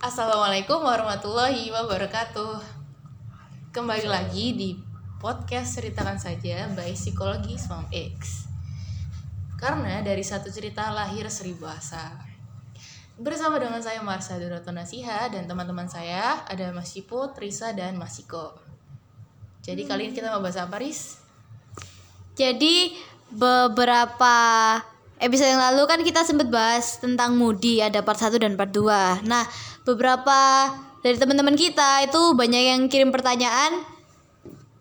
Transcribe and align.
Assalamualaikum 0.00 0.80
warahmatullahi 0.80 1.68
wabarakatuh. 1.76 2.56
Kembali 3.68 4.08
lagi 4.08 4.56
di 4.56 4.72
podcast 5.20 5.76
ceritakan 5.76 6.16
saja 6.16 6.72
by 6.72 6.96
Psikologi 6.96 7.60
Mom 7.68 7.84
X. 7.92 8.48
Karena 9.60 10.00
dari 10.00 10.24
satu 10.24 10.48
cerita 10.48 10.88
lahir 10.88 11.28
seribu 11.28 11.68
asa. 11.68 12.16
Bersama 13.20 13.60
dengan 13.60 13.84
saya 13.84 14.00
Marsha 14.00 14.40
Duroto 14.40 14.72
Nasiha 14.72 15.28
dan 15.28 15.44
teman-teman 15.44 15.84
saya 15.84 16.48
ada 16.48 16.72
Mas 16.72 16.96
Ciput, 16.96 17.36
Risa 17.36 17.76
dan 17.76 18.00
Mas 18.00 18.16
Iko. 18.16 18.56
Jadi 19.60 19.84
kali 19.84 20.08
ini 20.08 20.16
kita 20.16 20.32
mau 20.32 20.40
bahas 20.40 20.56
apa, 20.64 20.80
Riz? 20.80 21.20
Jadi 22.40 22.96
beberapa 23.28 24.80
episode 25.20 25.52
yang 25.52 25.60
lalu 25.60 25.84
kan 25.84 26.00
kita 26.00 26.24
sempat 26.24 26.48
bahas 26.48 26.96
tentang 26.96 27.36
Moody 27.36 27.84
ada 27.84 28.00
part 28.00 28.16
1 28.16 28.40
dan 28.40 28.56
part 28.56 28.72
2. 28.72 29.28
Nah, 29.28 29.44
beberapa 29.94 30.70
dari 31.00 31.16
teman-teman 31.16 31.56
kita 31.56 32.04
itu 32.04 32.36
banyak 32.36 32.62
yang 32.76 32.80
kirim 32.92 33.08
pertanyaan 33.08 33.82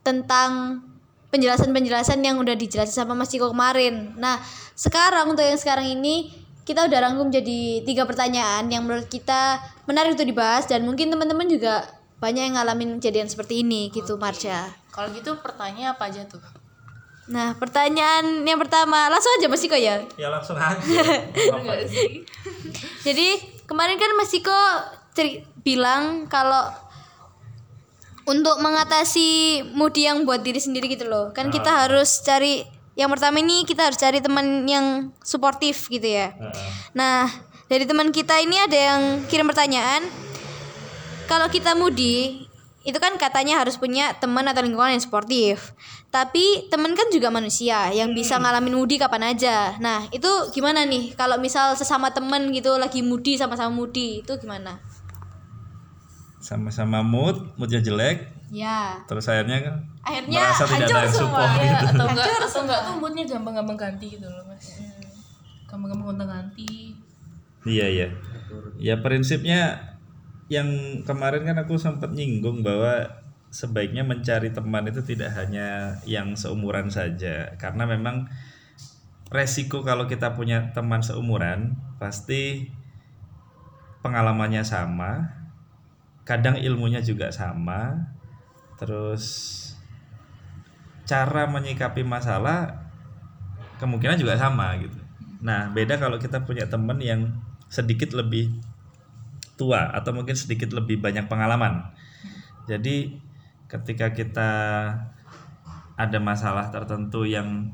tentang 0.03 0.83
penjelasan-penjelasan 1.29 2.19
yang 2.25 2.41
udah 2.41 2.57
dijelasin 2.57 3.05
sama 3.05 3.13
Mas 3.13 3.29
Ciko 3.29 3.53
kemarin. 3.53 4.17
Nah, 4.17 4.41
sekarang 4.73 5.29
untuk 5.29 5.45
yang 5.45 5.57
sekarang 5.57 5.85
ini 5.85 6.33
kita 6.65 6.85
udah 6.85 6.99
rangkum 7.01 7.33
jadi 7.33 7.81
tiga 7.85 8.05
pertanyaan 8.05 8.69
yang 8.69 8.85
menurut 8.85 9.09
kita 9.09 9.57
menarik 9.89 10.13
untuk 10.13 10.29
dibahas 10.29 10.69
dan 10.69 10.85
mungkin 10.85 11.09
teman-teman 11.09 11.49
juga 11.49 11.85
banyak 12.19 12.51
yang 12.51 12.55
ngalamin 12.59 12.99
kejadian 12.99 13.29
seperti 13.31 13.63
ini 13.63 13.89
gitu 13.93 14.19
Marsha. 14.19 14.69
Kalau 14.91 15.09
gitu 15.15 15.39
pertanyaan 15.39 15.95
apa 15.95 16.11
aja 16.11 16.25
tuh? 16.27 16.41
Nah, 17.29 17.53
pertanyaan 17.61 18.41
yang 18.41 18.57
pertama, 18.57 19.05
langsung 19.05 19.29
aja 19.37 19.45
Mas 19.45 19.61
Iko 19.61 19.77
ya. 19.77 20.01
Ya 20.17 20.33
langsung 20.33 20.57
aja. 20.57 20.81
Jadi 23.05 23.27
kemarin 23.69 24.01
kan 24.01 24.11
Mas 24.17 24.33
Iko 24.33 24.59
ceri- 25.19 25.43
bilang 25.59 26.31
kalau 26.31 26.71
untuk 28.23 28.61
mengatasi 28.63 29.59
moody 29.75 30.07
yang 30.07 30.23
buat 30.23 30.39
diri 30.39 30.61
sendiri 30.61 30.87
gitu 30.87 31.09
loh. 31.09 31.35
Kan 31.35 31.51
kita 31.51 31.83
harus 31.85 32.23
cari 32.23 32.63
yang 32.93 33.09
pertama 33.11 33.39
ini 33.41 33.67
kita 33.67 33.89
harus 33.89 33.99
cari 33.99 34.23
teman 34.23 34.63
yang 34.69 35.11
suportif 35.25 35.91
gitu 35.91 36.05
ya. 36.07 36.31
Heeh. 36.31 36.69
Nah, 36.93 37.27
dari 37.67 37.83
teman 37.89 38.13
kita 38.13 38.37
ini 38.39 38.55
ada 38.59 38.77
yang 38.77 39.01
kirim 39.27 39.49
pertanyaan. 39.49 40.05
Kalau 41.29 41.45
kita 41.47 41.77
moody, 41.77 42.49
itu 42.81 42.97
kan 42.97 43.13
katanya 43.21 43.61
harus 43.61 43.77
punya 43.77 44.17
teman 44.17 44.43
atau 44.49 44.65
lingkungan 44.65 44.97
yang 44.97 45.03
sportif. 45.03 45.77
Tapi 46.09 46.67
teman 46.73 46.97
kan 46.97 47.07
juga 47.13 47.29
manusia 47.29 47.93
yang 47.93 48.17
bisa 48.17 48.41
ngalamin 48.41 48.73
moody 48.73 48.97
kapan 48.97 49.37
aja. 49.37 49.77
Nah, 49.77 50.09
itu 50.09 50.27
gimana 50.57 50.83
nih? 50.89 51.13
Kalau 51.13 51.37
misal 51.37 51.77
sesama 51.77 52.09
teman 52.09 52.49
gitu 52.49 52.75
lagi 52.81 53.05
moody 53.05 53.37
sama-sama 53.37 53.69
moody, 53.69 54.25
itu 54.25 54.33
gimana? 54.41 54.81
Sama-sama 56.49 57.05
mood, 57.05 57.53
moodnya 57.55 57.77
jelek, 57.77 58.25
Ya. 58.49 58.97
terus 59.05 59.29
akhirnya 59.29 59.61
kan 59.61 59.75
Akhirnya 60.01 60.41
merasa 60.41 60.65
tidak 60.65 60.73
hancur 60.81 60.89
ada 60.89 61.05
yang 61.05 61.13
semua. 61.13 61.29
support 61.29 61.51
Iya, 61.53 61.61
gitu. 61.69 61.85
atau 61.93 62.05
enggak 62.09 62.25
atau 62.41 62.61
enggak 62.65 62.79
tuh 62.81 62.95
moodnya 62.97 63.23
gampang-gampang 63.29 63.77
ganti 63.77 64.07
gitu 64.17 64.25
loh 64.25 64.43
mas 64.49 64.65
gampang-gampang 65.69 66.07
gonta 66.09 66.25
ganti 66.25 66.73
Iya 67.61 67.85
iya. 67.85 68.07
Ya 68.81 68.95
prinsipnya 68.97 69.77
yang 70.49 70.65
kemarin 71.05 71.45
kan 71.45 71.61
aku 71.61 71.77
sempat 71.77 72.09
nyinggung 72.09 72.65
bahwa 72.65 73.05
sebaiknya 73.49 74.01
mencari 74.01 74.49
teman 74.49 74.89
itu 74.89 75.05
tidak 75.05 75.29
hanya 75.37 75.93
yang 76.09 76.33
seumuran 76.33 76.89
saja 76.89 77.53
karena 77.61 77.85
memang 77.85 78.25
resiko 79.29 79.85
kalau 79.85 80.09
kita 80.09 80.33
punya 80.33 80.73
teman 80.73 81.05
seumuran 81.05 81.77
pasti 82.01 82.73
pengalamannya 84.01 84.65
sama, 84.65 85.38
kadang 86.29 86.61
ilmunya 86.61 87.01
juga 87.01 87.33
sama, 87.33 88.05
terus 88.77 89.57
cara 91.09 91.49
menyikapi 91.49 92.05
masalah 92.05 92.85
kemungkinan 93.81 94.21
juga 94.21 94.37
sama 94.37 94.77
gitu. 94.77 95.01
Nah, 95.41 95.73
beda 95.73 95.97
kalau 95.97 96.21
kita 96.21 96.45
punya 96.45 96.69
teman 96.69 97.01
yang 97.01 97.33
sedikit 97.65 98.13
lebih 98.13 98.53
tua 99.57 99.89
atau 99.89 100.13
mungkin 100.13 100.37
sedikit 100.37 100.69
lebih 100.69 101.01
banyak 101.01 101.25
pengalaman. 101.25 101.89
Jadi 102.69 103.17
ketika 103.65 104.13
kita 104.13 104.51
ada 105.97 106.19
masalah 106.21 106.69
tertentu 106.69 107.25
yang 107.25 107.73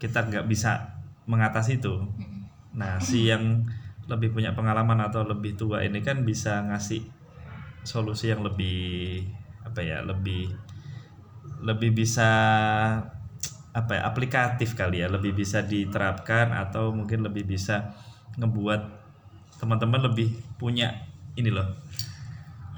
kita 0.00 0.24
nggak 0.24 0.48
bisa 0.48 0.96
mengatasi 1.28 1.76
itu, 1.76 2.08
nah 2.72 2.96
si 2.96 3.28
yang 3.28 3.68
lebih 4.08 4.32
punya 4.32 4.56
pengalaman 4.56 4.96
atau 5.04 5.28
lebih 5.28 5.60
tua 5.60 5.84
ini 5.84 6.00
kan 6.00 6.24
bisa 6.24 6.64
ngasih 6.64 7.19
solusi 7.82 8.32
yang 8.32 8.44
lebih 8.44 9.24
apa 9.64 9.80
ya 9.84 10.02
lebih 10.02 10.50
lebih 11.60 11.92
bisa 11.92 12.30
apa 13.70 13.92
ya 13.94 14.02
aplikatif 14.08 14.74
kali 14.74 15.04
ya. 15.04 15.08
Lebih 15.08 15.36
bisa 15.36 15.62
diterapkan 15.62 16.50
atau 16.56 16.90
mungkin 16.90 17.22
lebih 17.22 17.46
bisa 17.46 17.94
ngebuat 18.40 18.82
teman-teman 19.60 20.10
lebih 20.10 20.34
punya 20.56 21.06
ini 21.36 21.52
loh. 21.52 21.68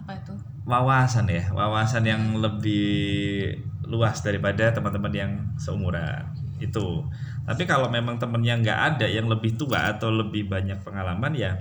Apa 0.03 0.19
itu? 0.19 0.35
Wawasan 0.63 1.27
ya 1.27 1.51
wawasan 1.51 2.07
yang 2.07 2.23
lebih 2.39 3.55
luas 3.87 4.23
daripada 4.23 4.71
teman-teman 4.71 5.13
yang 5.15 5.33
seumuran. 5.59 6.29
Itu. 6.63 7.07
Tapi 7.43 7.67
kalau 7.67 7.91
memang 7.91 8.23
temennya 8.23 8.55
nggak 8.63 8.81
ada 8.95 9.07
yang 9.11 9.27
lebih 9.27 9.59
tua 9.59 9.91
atau 9.91 10.15
lebih 10.15 10.47
banyak 10.47 10.79
pengalaman 10.87 11.35
ya 11.35 11.59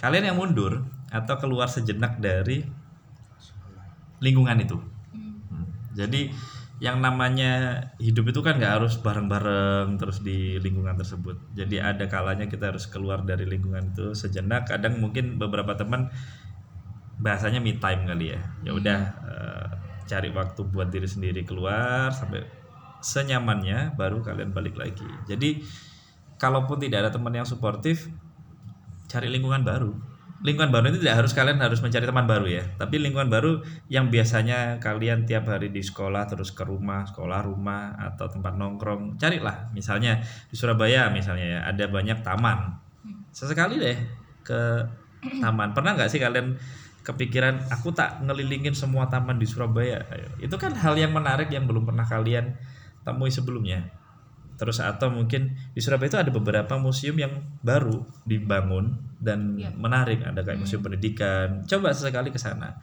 kalian 0.00 0.32
yang 0.32 0.38
mundur 0.40 0.80
atau 1.10 1.34
keluar 1.36 1.66
sejenak 1.66 2.22
dari 2.22 2.62
lingkungan 4.22 4.58
itu 4.62 4.78
Hmm. 5.50 5.66
Jadi 5.98 6.30
yang 6.80 7.04
namanya 7.04 7.84
hidup 8.00 8.32
itu 8.32 8.40
kan 8.40 8.56
nggak 8.56 8.80
harus 8.80 8.96
bareng-bareng 9.04 10.00
terus 10.00 10.24
di 10.24 10.56
lingkungan 10.56 10.96
tersebut. 10.96 11.36
Jadi 11.52 11.76
ada 11.76 12.08
kalanya 12.08 12.48
kita 12.48 12.72
harus 12.72 12.88
keluar 12.88 13.20
dari 13.20 13.44
lingkungan 13.44 13.92
itu 13.92 14.16
sejenak. 14.16 14.64
Kadang 14.64 14.96
mungkin 14.96 15.36
beberapa 15.36 15.76
teman 15.76 16.08
bahasanya 17.20 17.60
me 17.60 17.76
time 17.76 18.08
kali 18.08 18.32
ya. 18.32 18.40
Ya 18.64 18.72
udah 18.72 19.00
eh, 19.28 19.68
cari 20.08 20.32
waktu 20.32 20.60
buat 20.72 20.88
diri 20.88 21.04
sendiri 21.04 21.44
keluar 21.44 22.16
sampai 22.16 22.48
senyamannya 23.04 23.92
baru 24.00 24.24
kalian 24.24 24.56
balik 24.56 24.80
lagi. 24.80 25.04
Jadi 25.28 25.60
kalaupun 26.40 26.80
tidak 26.80 27.04
ada 27.04 27.10
teman 27.12 27.36
yang 27.36 27.44
suportif, 27.44 28.08
cari 29.04 29.28
lingkungan 29.28 29.60
baru. 29.60 29.92
Lingkungan 30.40 30.72
baru 30.72 30.88
itu 30.88 31.04
tidak 31.04 31.20
harus 31.20 31.36
kalian 31.36 31.60
harus 31.60 31.84
mencari 31.84 32.08
teman 32.08 32.24
baru 32.24 32.48
ya, 32.48 32.64
tapi 32.80 32.96
lingkungan 32.96 33.28
baru 33.28 33.60
yang 33.92 34.08
biasanya 34.08 34.80
kalian 34.80 35.28
tiap 35.28 35.44
hari 35.44 35.68
di 35.68 35.84
sekolah 35.84 36.24
terus 36.32 36.48
ke 36.56 36.64
rumah, 36.64 37.04
sekolah 37.04 37.44
rumah 37.44 37.92
atau 38.00 38.24
tempat 38.24 38.56
nongkrong, 38.56 39.20
carilah. 39.20 39.68
Misalnya 39.76 40.24
di 40.48 40.56
Surabaya 40.56 41.12
misalnya 41.12 41.44
ya, 41.44 41.60
ada 41.68 41.84
banyak 41.92 42.24
taman. 42.24 42.72
Sesekali 43.28 43.76
deh 43.76 44.00
ke 44.40 44.60
taman. 45.44 45.76
Pernah 45.76 45.92
nggak 46.00 46.08
sih 46.08 46.16
kalian 46.16 46.56
kepikiran 47.04 47.68
aku 47.68 47.92
tak 47.92 48.24
ngelilingin 48.24 48.72
semua 48.72 49.12
taman 49.12 49.36
di 49.36 49.44
Surabaya? 49.44 50.00
Itu 50.40 50.56
kan 50.56 50.72
hal 50.72 50.96
yang 50.96 51.12
menarik 51.12 51.52
yang 51.52 51.68
belum 51.68 51.84
pernah 51.84 52.08
kalian 52.08 52.56
temui 53.04 53.28
sebelumnya. 53.28 53.99
Terus 54.60 54.76
atau 54.84 55.08
mungkin 55.08 55.56
di 55.72 55.80
Surabaya 55.80 56.12
itu 56.12 56.20
ada 56.20 56.28
beberapa 56.28 56.76
museum 56.76 57.16
yang 57.16 57.32
baru 57.64 58.04
dibangun 58.28 58.92
dan 59.16 59.56
Iya. 59.56 59.72
menarik. 59.72 60.20
Ada 60.20 60.44
kayak 60.44 60.60
museum 60.60 60.84
pendidikan. 60.84 61.64
Coba 61.64 61.96
sesekali 61.96 62.28
ke 62.28 62.36
sana. 62.36 62.76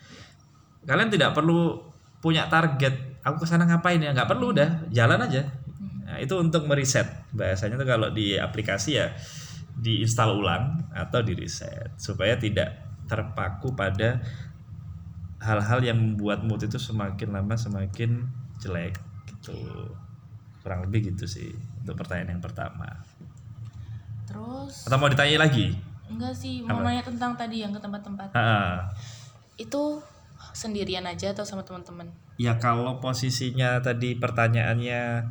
Kalian 0.89 1.13
tidak 1.13 1.37
perlu 1.37 1.77
punya 2.17 2.49
target. 2.49 3.21
Aku 3.21 3.45
ke 3.45 3.45
sana 3.45 3.69
ngapain 3.69 4.01
ya? 4.01 4.09
Nggak 4.09 4.25
perlu 4.33 4.57
udah, 4.57 4.89
jalan 4.89 5.21
aja. 5.21 5.45
Nah, 6.09 6.17
itu 6.17 6.33
untuk 6.41 6.65
meriset. 6.65 7.05
Bahasanya 7.29 7.77
tuh 7.77 7.85
kalau 7.85 8.09
di 8.09 8.33
aplikasi 8.41 8.97
ya 8.97 9.13
diinstal 9.77 10.33
ulang 10.41 10.89
atau 10.89 11.21
di 11.21 11.37
reset 11.37 11.93
supaya 12.01 12.33
tidak 12.41 12.73
terpaku 13.05 13.77
pada 13.77 14.17
hal-hal 15.37 15.79
yang 15.85 15.97
membuat 16.01 16.41
mood 16.41 16.65
itu 16.65 16.81
semakin 16.81 17.29
lama 17.29 17.53
semakin 17.53 18.25
jelek 18.57 18.97
gitu 19.29 19.53
kurang 20.67 20.83
lebih 20.83 21.15
gitu 21.15 21.23
sih 21.23 21.55
untuk 21.55 22.03
pertanyaan 22.03 22.35
yang 22.35 22.43
pertama. 22.43 22.91
Terus 24.27 24.83
atau 24.83 24.99
mau 24.99 25.07
ditanya 25.07 25.47
lagi? 25.47 25.71
Enggak 26.11 26.35
sih 26.35 26.59
mau 26.67 26.83
Apa? 26.83 26.91
nanya 26.91 27.03
tentang 27.07 27.39
tadi 27.39 27.63
yang 27.63 27.71
ke 27.71 27.79
tempat-tempat. 27.79 28.35
Itu 29.55 30.03
sendirian 30.51 31.07
aja 31.07 31.31
atau 31.31 31.47
sama 31.47 31.63
teman-teman? 31.63 32.11
Ya 32.35 32.59
kalau 32.59 32.99
posisinya 32.99 33.79
tadi 33.79 34.19
pertanyaannya 34.19 35.23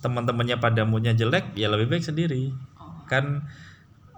teman-temannya 0.00 0.56
pada 0.56 0.88
moodnya 0.88 1.12
jelek 1.12 1.52
ya 1.52 1.68
lebih 1.68 1.92
baik 1.92 2.08
sendiri. 2.08 2.48
Kan 3.12 3.44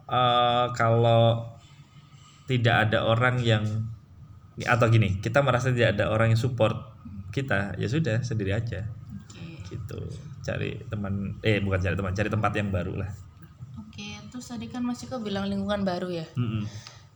eh, 0.06 0.66
kalau 0.78 1.50
tidak 2.46 2.88
ada 2.88 3.02
orang 3.10 3.42
yang 3.42 3.66
atau 4.62 4.86
gini 4.86 5.18
kita 5.18 5.42
merasa 5.42 5.74
tidak 5.74 5.98
ada 5.98 6.14
orang 6.14 6.30
yang 6.30 6.38
support 6.38 6.78
kita 7.34 7.74
ya 7.74 7.90
sudah 7.90 8.22
sendiri 8.22 8.54
aja 8.54 8.86
gitu 9.64 10.00
cari 10.40 10.76
teman 10.86 11.36
eh 11.40 11.58
bukan 11.58 11.80
cari 11.80 11.94
teman 11.94 12.12
cari 12.12 12.28
tempat 12.28 12.52
yang 12.54 12.68
baru 12.68 12.92
lah 13.00 13.10
oke 13.76 14.08
terus 14.28 14.46
tadi 14.46 14.66
kan 14.68 14.80
Mas 14.80 15.00
Iko 15.00 15.18
bilang 15.18 15.48
lingkungan 15.48 15.82
baru 15.82 16.08
ya 16.12 16.26
Mm-mm. 16.34 16.64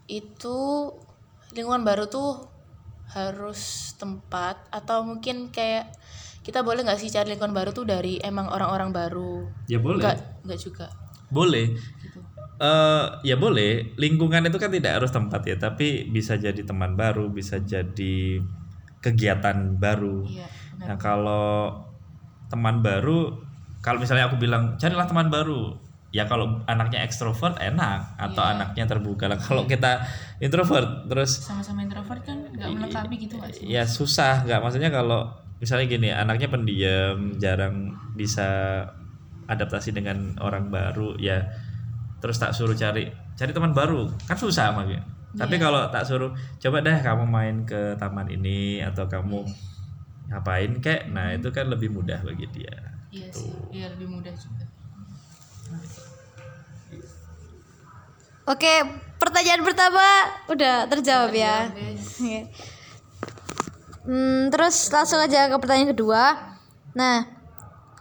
itu 0.06 0.56
lingkungan 1.53 1.85
baru 1.85 2.06
tuh 2.06 2.49
harus 3.09 3.93
tempat 3.97 4.69
atau 4.69 5.00
mungkin 5.00 5.49
kayak 5.49 5.89
kita 6.41 6.61
boleh 6.61 6.81
nggak 6.81 6.97
sih 6.97 7.09
cari 7.09 7.33
lingkungan 7.33 7.53
baru 7.53 7.73
tuh 7.73 7.85
dari 7.85 8.21
emang 8.21 8.49
orang-orang 8.49 8.89
baru 8.91 9.49
Ya 9.65 9.77
boleh. 9.79 10.00
nggak 10.00 10.17
nggak 10.45 10.61
juga 10.61 10.89
Boleh. 11.29 11.77
Eh 12.59 13.05
ya 13.23 13.37
boleh. 13.37 13.93
Lingkungan 13.95 14.49
itu 14.49 14.56
kan 14.56 14.73
tidak 14.73 14.97
harus 14.97 15.12
tempat 15.12 15.45
ya, 15.45 15.55
tapi 15.55 16.09
bisa 16.09 16.35
jadi 16.35 16.56
teman 16.65 16.97
baru, 16.97 17.29
bisa 17.29 17.61
jadi 17.61 18.41
kegiatan 18.99 19.77
baru. 19.77 20.25
iya 20.25 20.49
benar. 20.75 20.87
Nah, 20.89 20.97
kalau 20.97 21.49
teman 22.49 22.81
baru, 22.81 23.37
kalau 23.85 24.00
misalnya 24.00 24.29
aku 24.29 24.41
bilang 24.41 24.75
carilah 24.81 25.05
teman 25.05 25.29
baru, 25.29 25.77
ya 26.11 26.25
kalau 26.25 26.65
anaknya 26.65 27.05
ekstrovert 27.05 27.61
enak. 27.61 28.17
Atau 28.17 28.41
Iya. 28.41 28.56
anaknya 28.56 28.85
terbuka. 28.89 29.29
Lah. 29.29 29.37
Kalau 29.37 29.69
kita 29.69 30.00
introvert 30.41 31.05
terus 31.09 31.45
sama-sama 31.45 31.85
introvert 31.85 32.25
kan 32.25 32.41
nggak 32.49 32.69
melengkapi 32.73 33.15
gitu 33.21 33.37
sih 33.53 33.69
ya 33.69 33.85
susah 33.85 34.45
nggak. 34.49 34.61
Maksudnya 34.65 34.89
kalau 34.89 35.29
misalnya 35.61 35.87
gini 35.91 36.09
anaknya 36.09 36.49
pendiam 36.49 37.37
jarang 37.37 37.93
bisa 38.17 38.81
adaptasi 39.49 39.97
dengan 39.97 40.37
orang 40.41 40.69
baru 40.69 41.17
ya 41.17 41.41
terus 42.21 42.37
tak 42.37 42.53
suruh 42.56 42.75
cari 42.75 43.09
cari 43.37 43.53
teman 43.53 43.77
baru. 43.77 44.09
Kan 44.25 44.37
susah 44.41 44.73
makanya 44.73 45.05
tapi 45.37 45.61
kalau 45.61 45.87
tak 45.93 46.09
suruh 46.09 46.33
coba 46.56 46.81
deh 46.81 46.99
kamu 47.05 47.29
main 47.29 47.56
ke 47.69 47.95
taman 48.00 48.27
ini 48.33 48.81
atau 48.81 49.05
kamu 49.06 49.45
ngapain 50.29 50.73
kek 50.85 51.09
nah 51.11 51.33
itu 51.33 51.49
kan 51.51 51.67
lebih 51.69 51.89
mudah 51.93 52.21
bagi 52.21 52.47
dia 52.53 52.77
iya 53.13 53.29
sih 53.33 53.53
iya 53.73 53.93
lebih 53.93 54.09
mudah 54.09 54.33
juga 54.37 54.69
Oke, 58.49 58.81
pertanyaan 59.21 59.61
pertama 59.61 60.01
udah 60.49 60.89
terjawab 60.89 61.37
ya. 61.37 61.69
Oke. 61.69 62.49
Hmm, 64.09 64.49
terus 64.49 64.89
langsung 64.89 65.21
aja 65.21 65.53
ke 65.53 65.57
pertanyaan 65.61 65.93
kedua. 65.93 66.57
Nah, 66.97 67.29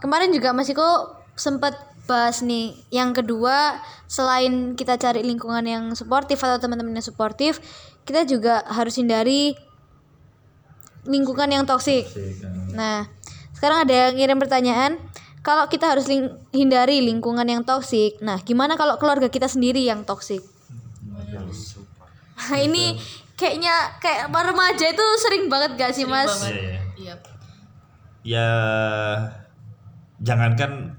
kemarin 0.00 0.32
juga 0.32 0.56
Mas 0.56 0.72
Iko 0.72 1.20
sempat 1.36 1.76
bahas 2.08 2.40
nih. 2.40 2.80
Yang 2.88 3.20
kedua, 3.20 3.76
selain 4.08 4.72
kita 4.72 4.96
cari 4.96 5.20
lingkungan 5.20 5.68
yang 5.68 5.84
suportif 5.92 6.40
atau 6.40 6.56
teman-teman 6.56 6.96
yang 6.96 7.04
suportif, 7.04 7.60
kita 8.08 8.24
juga 8.24 8.64
harus 8.72 8.96
hindari 8.96 9.52
lingkungan 11.08 11.48
yang 11.48 11.64
toksik. 11.64 12.04
Nah, 12.76 13.08
sekarang 13.56 13.88
ada 13.88 13.94
yang 14.06 14.12
ngirim 14.14 14.38
pertanyaan, 14.38 15.00
kalau 15.40 15.64
kita 15.66 15.88
harus 15.96 16.06
ling- 16.06 16.36
hindari 16.52 17.00
lingkungan 17.00 17.48
yang 17.48 17.64
toksik, 17.64 18.20
nah 18.20 18.36
gimana 18.44 18.76
kalau 18.76 19.00
keluarga 19.00 19.32
kita 19.32 19.48
sendiri 19.48 19.80
yang 19.82 20.04
toksik? 20.04 20.44
Nah, 22.38 22.58
ini 22.60 22.94
kayaknya 23.34 23.98
kayak 23.98 24.30
remaja 24.30 24.86
itu 24.92 25.04
sering 25.18 25.48
banget 25.48 25.74
gak 25.74 25.92
sih, 25.96 26.04
Mas? 26.06 26.28
Iya, 26.46 26.52
iya. 26.52 26.78
iya 27.00 27.14
ya 28.28 28.48
jangankan 30.20 30.98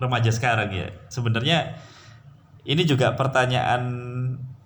remaja 0.00 0.30
sekarang 0.32 0.72
ya 0.72 0.88
sebenarnya 1.06 1.76
ini 2.66 2.82
juga 2.82 3.14
pertanyaan 3.14 3.86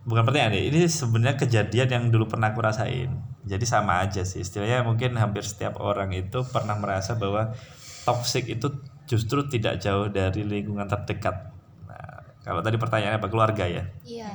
bukan 0.08 0.24
pertanyaan 0.24 0.56
ya 0.56 0.62
ini 0.72 0.80
sebenarnya 0.88 1.36
kejadian 1.36 1.88
yang 1.90 2.04
dulu 2.08 2.30
pernah 2.30 2.54
aku 2.54 2.64
rasain 2.64 3.12
jadi 3.50 3.66
sama 3.66 3.98
aja 4.06 4.22
sih. 4.22 4.46
Istilahnya 4.46 4.86
mungkin 4.86 5.18
hampir 5.18 5.42
setiap 5.42 5.82
orang 5.82 6.14
itu 6.14 6.46
pernah 6.46 6.78
merasa 6.78 7.18
bahwa 7.18 7.50
toxic 8.06 8.46
itu 8.46 8.70
justru 9.10 9.42
tidak 9.50 9.82
jauh 9.82 10.06
dari 10.06 10.46
lingkungan 10.46 10.86
terdekat. 10.86 11.50
Nah, 11.90 12.22
kalau 12.46 12.62
tadi 12.62 12.78
pertanyaannya 12.78 13.18
apa? 13.18 13.26
Keluarga 13.26 13.66
ya? 13.66 13.82
Iya. 14.06 14.30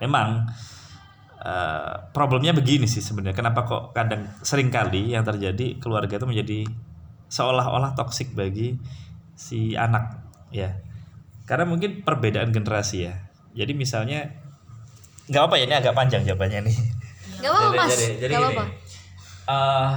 memang 0.00 0.48
eh, 1.44 1.94
problemnya 2.12 2.52
begini 2.52 2.84
sih 2.84 3.00
sebenarnya. 3.00 3.36
Kenapa 3.36 3.64
kok 3.64 3.96
kadang 3.96 4.28
sering 4.44 4.68
kali 4.68 5.12
yang 5.12 5.24
terjadi 5.24 5.80
keluarga 5.80 6.20
itu 6.20 6.28
menjadi 6.28 6.60
seolah-olah 7.32 7.96
toksik 7.96 8.36
bagi 8.36 8.76
si 9.36 9.72
anak 9.76 10.20
ya. 10.52 10.76
Karena 11.48 11.64
mungkin 11.64 12.04
perbedaan 12.04 12.52
generasi 12.52 13.08
ya. 13.08 13.16
Jadi 13.56 13.72
misalnya 13.76 14.36
nggak 15.28 15.42
apa 15.48 15.54
ya 15.60 15.64
ini 15.68 15.74
agak 15.76 15.94
panjang 15.94 16.22
jawabannya 16.26 16.60
nih 16.66 16.78
Gak 17.40 17.50
apa-apa, 17.50 17.72
Mas. 17.76 17.90
jadi, 17.96 18.06
jadi 18.20 18.32
Gak 18.32 18.40
gini, 18.40 18.56
apa-apa. 18.56 18.64
eh, 19.50 19.94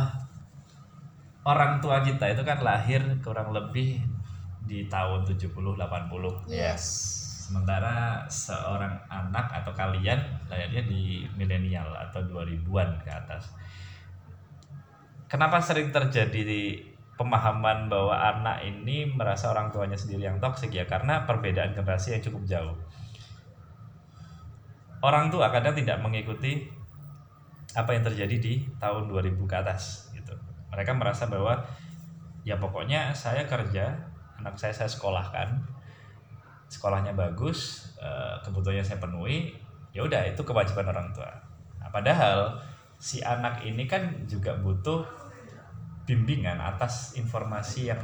orang 1.44 1.72
tua 1.84 1.98
kita 2.00 2.26
itu 2.32 2.42
kan 2.42 2.60
lahir 2.64 3.02
kurang 3.20 3.52
lebih 3.52 4.00
di 4.64 4.88
tahun 4.88 5.28
70 5.28 5.52
80 5.52 6.48
ya 6.48 6.72
Sementara 7.44 8.24
seorang 8.32 8.96
anak 9.12 9.52
atau 9.52 9.76
kalian 9.76 10.16
lahirnya 10.48 10.88
di 10.88 11.28
milenial 11.36 11.92
atau 11.92 12.24
2000-an 12.24 13.04
ke 13.04 13.12
atas. 13.12 13.52
Kenapa 15.28 15.60
sering 15.60 15.92
terjadi 15.92 16.40
di 16.40 16.62
pemahaman 17.20 17.92
bahwa 17.92 18.16
anak 18.16 18.64
ini 18.64 19.12
merasa 19.12 19.52
orang 19.52 19.70
tuanya 19.76 20.00
sendiri 20.00 20.24
yang 20.32 20.40
toksik 20.40 20.72
ya? 20.72 20.88
Karena 20.88 21.28
perbedaan 21.28 21.76
generasi 21.76 22.16
yang 22.16 22.24
cukup 22.24 22.48
jauh. 22.48 22.76
Orang 25.04 25.28
tua 25.28 25.52
kadang 25.52 25.76
tidak 25.76 26.00
mengikuti 26.00 26.64
apa 27.74 27.98
yang 27.98 28.04
terjadi 28.06 28.36
di 28.38 28.54
tahun 28.78 29.10
2000 29.10 29.50
ke 29.50 29.56
atas 29.58 30.14
gitu. 30.14 30.34
Mereka 30.70 30.94
merasa 30.94 31.26
bahwa 31.26 31.62
ya 32.46 32.58
pokoknya 32.62 33.14
saya 33.18 33.50
kerja, 33.50 33.98
anak 34.38 34.58
saya 34.58 34.74
saya 34.74 34.90
sekolahkan, 34.90 35.58
sekolahnya 36.70 37.18
bagus, 37.18 37.90
eh, 37.98 38.36
kebutuhannya 38.46 38.86
saya 38.86 39.02
penuhi, 39.02 39.58
ya 39.94 40.06
udah 40.06 40.26
itu 40.30 40.42
kewajiban 40.46 40.90
orang 40.90 41.10
tua. 41.14 41.30
Nah, 41.82 41.90
padahal 41.90 42.62
si 43.02 43.22
anak 43.26 43.62
ini 43.66 43.90
kan 43.90 44.26
juga 44.30 44.58
butuh 44.58 45.06
bimbingan 46.04 46.60
atas 46.60 47.16
informasi 47.16 47.90
yang 47.90 48.02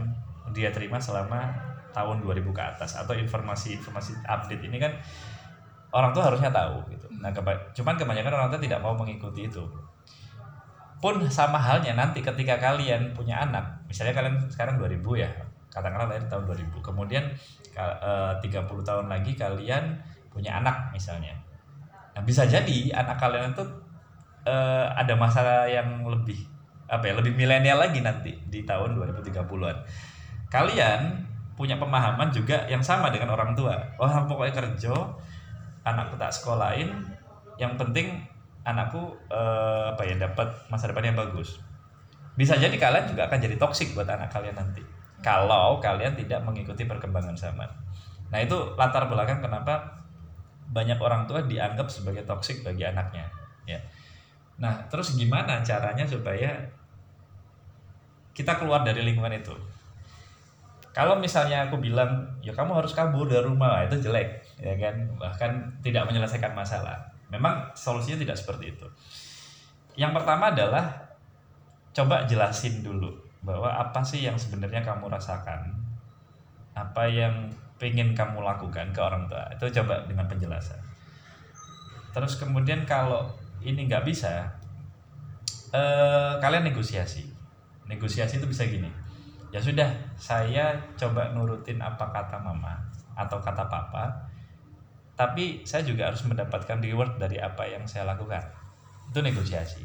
dia 0.55 0.71
terima 0.73 0.97
selama 0.97 1.51
tahun 1.91 2.21
2000 2.21 2.53
ke 2.53 2.63
atas 2.63 2.95
atau 2.95 3.17
informasi-informasi 3.17 4.23
update 4.23 4.63
ini 4.65 4.77
kan 4.77 4.93
orang 5.89 6.11
tua 6.13 6.29
harusnya 6.29 6.53
tahu 6.53 6.85
gitu. 6.93 7.07
Nah, 7.17 7.33
keba- 7.33 7.69
cuman 7.73 7.97
kebanyakan 7.97 8.33
orang 8.33 8.49
tua 8.53 8.61
tidak 8.61 8.79
mau 8.81 8.93
mengikuti 8.93 9.49
itu. 9.49 9.63
Pun 10.99 11.15
sama 11.31 11.55
halnya 11.55 11.95
nanti 11.95 12.19
ketika 12.19 12.59
kalian 12.59 13.15
punya 13.15 13.39
anak, 13.39 13.63
misalnya 13.87 14.13
kalian 14.13 14.35
sekarang 14.51 14.75
2000 14.75 14.99
ya, 15.15 15.29
katakanlah 15.71 16.11
lahir 16.11 16.27
tahun 16.27 16.43
2000. 16.45 16.83
Kemudian 16.83 17.23
eh, 17.79 18.33
30 18.43 18.83
tahun 18.83 19.05
lagi 19.07 19.33
kalian 19.33 19.95
punya 20.29 20.59
anak 20.59 20.91
misalnya. 20.91 21.33
Nah, 22.13 22.21
bisa 22.21 22.43
jadi 22.45 22.91
anak 22.93 23.17
kalian 23.17 23.55
itu 23.55 23.63
eh, 24.45 24.85
ada 24.91 25.15
masalah 25.15 25.65
yang 25.71 26.03
lebih 26.05 26.37
apa 26.89 27.05
ya, 27.05 27.13
lebih 27.15 27.37
milenial 27.37 27.79
lagi 27.79 28.01
nanti 28.01 28.33
di 28.49 28.65
tahun 28.65 28.97
2030-an. 28.97 29.77
Kalian 30.49 31.01
punya 31.53 31.77
pemahaman 31.77 32.33
juga 32.33 32.65
yang 32.65 32.81
sama 32.81 33.13
dengan 33.13 33.35
orang 33.37 33.53
tua. 33.53 33.77
Wah, 33.99 34.25
pokoknya 34.25 34.53
kerja, 34.57 34.95
anakku 35.95 36.15
tak 36.15 36.33
sekolahin, 36.33 37.05
yang 37.57 37.75
penting 37.75 38.23
anakku 38.63 39.17
eh, 39.31 39.85
apa 39.95 40.03
ya 40.05 40.15
dapat 40.19 40.49
masa 40.69 40.89
depan 40.89 41.13
yang 41.13 41.17
bagus. 41.17 41.57
Bisa 42.39 42.55
jadi 42.55 42.75
kalian 42.77 43.11
juga 43.11 43.27
akan 43.27 43.39
jadi 43.41 43.55
toksik 43.59 43.97
buat 43.97 44.07
anak 44.07 44.31
kalian 44.31 44.55
nanti. 44.55 44.79
Kalau 45.19 45.83
kalian 45.83 46.15
tidak 46.15 46.39
mengikuti 46.47 46.87
perkembangan 46.87 47.35
zaman. 47.35 47.67
Nah, 48.31 48.39
itu 48.39 48.55
latar 48.79 49.11
belakang 49.11 49.43
kenapa 49.43 49.99
banyak 50.69 50.95
orang 51.01 51.25
tua 51.25 51.43
dianggap 51.43 51.89
sebagai 51.89 52.23
toksik 52.23 52.61
bagi 52.61 52.85
anaknya, 52.85 53.25
ya. 53.65 53.81
Nah, 54.61 54.85
terus 54.87 55.17
gimana 55.17 55.65
caranya 55.65 56.05
supaya 56.05 56.51
kita 58.37 58.55
keluar 58.61 58.85
dari 58.85 59.01
lingkungan 59.01 59.33
itu? 59.33 59.51
Kalau 60.93 61.17
misalnya 61.17 61.67
aku 61.67 61.81
bilang, 61.81 62.37
ya 62.39 62.53
kamu 62.53 62.79
harus 62.79 62.93
kabur 62.93 63.25
dari 63.25 63.43
rumah, 63.43 63.83
itu 63.87 63.97
jelek, 63.99 64.45
ya 64.59 64.75
kan? 64.75 64.95
Bahkan 65.15 65.81
tidak 65.81 66.07
menyelesaikan 66.11 66.53
masalah. 66.53 66.99
Memang 67.31 67.71
solusinya 67.73 68.19
tidak 68.21 68.37
seperti 68.37 68.75
itu. 68.75 68.87
Yang 69.95 70.21
pertama 70.21 70.51
adalah 70.53 70.85
coba 71.91 72.23
jelasin 72.29 72.85
dulu 72.85 73.11
bahwa 73.43 73.71
apa 73.71 74.03
sih 74.03 74.23
yang 74.23 74.35
sebenarnya 74.35 74.83
kamu 74.83 75.07
rasakan, 75.07 75.71
apa 76.75 77.03
yang 77.07 77.51
pengen 77.79 78.11
kamu 78.11 78.43
lakukan 78.43 78.91
ke 78.91 78.99
orang 78.99 79.25
tua. 79.31 79.47
Itu 79.55 79.71
coba 79.81 80.03
dengan 80.05 80.27
penjelasan. 80.27 80.79
Terus 82.11 82.35
kemudian 82.35 82.83
kalau 82.83 83.31
ini 83.63 83.87
nggak 83.87 84.03
bisa, 84.03 84.47
eh, 85.71 86.33
kalian 86.43 86.67
negosiasi. 86.67 87.27
Negosiasi 87.87 88.37
itu 88.37 88.47
bisa 88.47 88.67
gini. 88.67 88.91
Ya 89.49 89.57
sudah, 89.57 89.89
saya 90.13 90.77
coba 90.93 91.33
nurutin 91.33 91.81
apa 91.81 92.05
kata 92.13 92.37
mama 92.37 92.77
atau 93.17 93.41
kata 93.41 93.65
papa, 93.65 94.28
tapi 95.19 95.67
saya 95.67 95.83
juga 95.83 96.07
harus 96.07 96.23
mendapatkan 96.23 96.79
reward 96.79 97.19
dari 97.19 97.43
apa 97.43 97.67
yang 97.67 97.83
saya 97.83 98.07
lakukan. 98.07 98.39
Itu 99.11 99.19
negosiasi. 99.19 99.83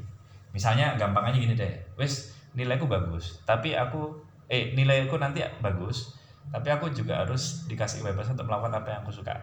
Misalnya 0.55 0.95
gampang 0.95 1.27
aja 1.27 1.43
gini 1.43 1.59
deh, 1.59 1.75
wes 1.99 2.39
nilaiku 2.55 2.87
bagus, 2.87 3.43
tapi 3.43 3.75
aku 3.75 4.15
eh 4.47 4.71
nilaiku 4.79 5.19
nanti 5.19 5.43
bagus, 5.59 6.15
tapi 6.55 6.71
aku 6.71 6.95
juga 6.95 7.27
harus 7.27 7.67
dikasih 7.67 8.07
kebebasan 8.07 8.39
untuk 8.39 8.47
melakukan 8.47 8.79
apa 8.79 8.89
yang 8.95 9.01
aku 9.03 9.11
suka. 9.11 9.35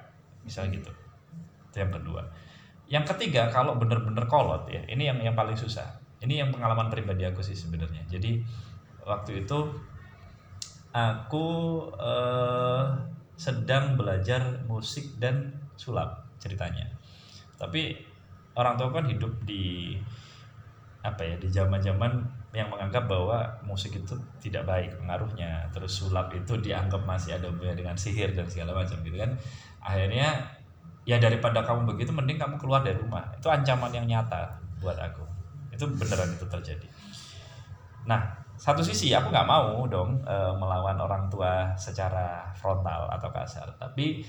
Misalnya 0.48 0.80
gitu. 0.80 0.92
Itu 1.68 1.84
yang 1.84 1.92
kedua. 1.92 2.24
yang 2.92 3.08
ketiga 3.08 3.48
kalau 3.48 3.80
bener-bener 3.80 4.28
kolot 4.28 4.68
ya 4.68 4.84
ini 4.92 5.08
yang 5.08 5.16
yang 5.24 5.32
paling 5.32 5.56
susah 5.56 5.96
ini 6.20 6.44
yang 6.44 6.52
pengalaman 6.52 6.92
pribadi 6.92 7.24
aku 7.24 7.40
sih 7.40 7.56
sebenarnya 7.56 8.04
jadi 8.12 8.44
waktu 9.08 9.48
itu 9.48 9.80
aku 10.92 11.48
eh, 11.96 12.84
sedang 13.40 13.96
belajar 13.96 14.68
musik 14.68 15.16
dan 15.24 15.61
sulap 15.82 16.22
ceritanya. 16.38 16.86
Tapi 17.58 17.98
orang 18.54 18.78
tua 18.78 18.94
kan 18.94 19.10
hidup 19.10 19.34
di 19.42 19.98
apa 21.02 21.26
ya 21.26 21.36
di 21.42 21.50
zaman-zaman 21.50 22.22
yang 22.54 22.70
menganggap 22.70 23.10
bahwa 23.10 23.42
musik 23.66 23.98
itu 23.98 24.14
tidak 24.38 24.70
baik 24.70 24.94
pengaruhnya. 25.02 25.66
Terus 25.74 25.90
sulap 25.98 26.30
itu 26.36 26.54
dianggap 26.62 27.02
masih 27.08 27.42
ada 27.42 27.50
hubungannya 27.50 27.82
dengan 27.82 27.98
sihir 27.98 28.38
dan 28.38 28.46
segala 28.46 28.78
macam 28.78 29.02
gitu 29.02 29.18
kan. 29.18 29.34
Akhirnya 29.82 30.30
ya 31.08 31.18
daripada 31.18 31.66
kamu 31.66 31.90
begitu 31.96 32.14
mending 32.14 32.38
kamu 32.38 32.62
keluar 32.62 32.86
dari 32.86 33.00
rumah. 33.02 33.34
Itu 33.34 33.50
ancaman 33.50 33.90
yang 33.90 34.06
nyata 34.06 34.62
buat 34.78 35.00
aku. 35.00 35.26
Itu 35.74 35.90
beneran 35.96 36.38
itu 36.38 36.46
terjadi. 36.46 36.88
Nah 38.06 38.42
satu 38.62 38.86
sisi 38.86 39.10
aku 39.16 39.34
nggak 39.34 39.50
mau 39.50 39.90
dong 39.90 40.22
e, 40.22 40.36
melawan 40.54 41.00
orang 41.02 41.26
tua 41.32 41.74
secara 41.80 42.52
frontal 42.54 43.10
atau 43.10 43.32
kasar. 43.34 43.74
Tapi 43.80 44.22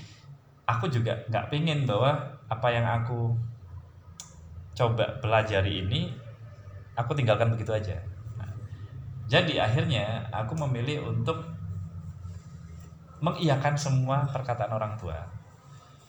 aku 0.63 0.87
juga 0.87 1.19
nggak 1.27 1.51
pengen 1.51 1.83
bahwa 1.83 2.15
apa 2.47 2.67
yang 2.71 2.85
aku 2.87 3.35
coba 4.73 5.21
pelajari 5.21 5.85
ini 5.85 6.11
aku 6.97 7.13
tinggalkan 7.13 7.53
begitu 7.53 7.73
aja. 7.73 7.97
Nah, 8.39 8.49
jadi 9.29 9.65
akhirnya 9.65 10.29
aku 10.33 10.57
memilih 10.67 11.09
untuk 11.13 11.45
mengiyakan 13.23 13.79
semua 13.79 14.27
perkataan 14.27 14.75
orang 14.75 14.99
tua 14.99 15.15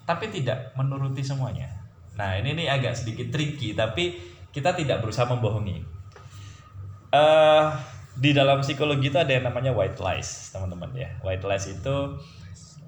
tapi 0.04 0.28
tidak 0.28 0.76
menuruti 0.76 1.24
semuanya. 1.24 1.70
Nah 2.14 2.36
ini 2.36 2.52
nih 2.52 2.68
agak 2.68 2.94
sedikit 2.98 3.32
tricky 3.32 3.72
tapi 3.72 4.20
kita 4.52 4.76
tidak 4.76 5.00
berusaha 5.00 5.24
membohongi. 5.26 5.80
Eh 7.10 7.66
di 8.14 8.30
dalam 8.30 8.62
psikologi 8.62 9.10
itu 9.10 9.18
ada 9.18 9.32
yang 9.34 9.50
namanya 9.50 9.74
white 9.74 9.98
lies 9.98 10.52
teman-teman 10.54 10.92
ya. 10.94 11.10
White 11.24 11.42
lies 11.42 11.66
itu 11.66 11.96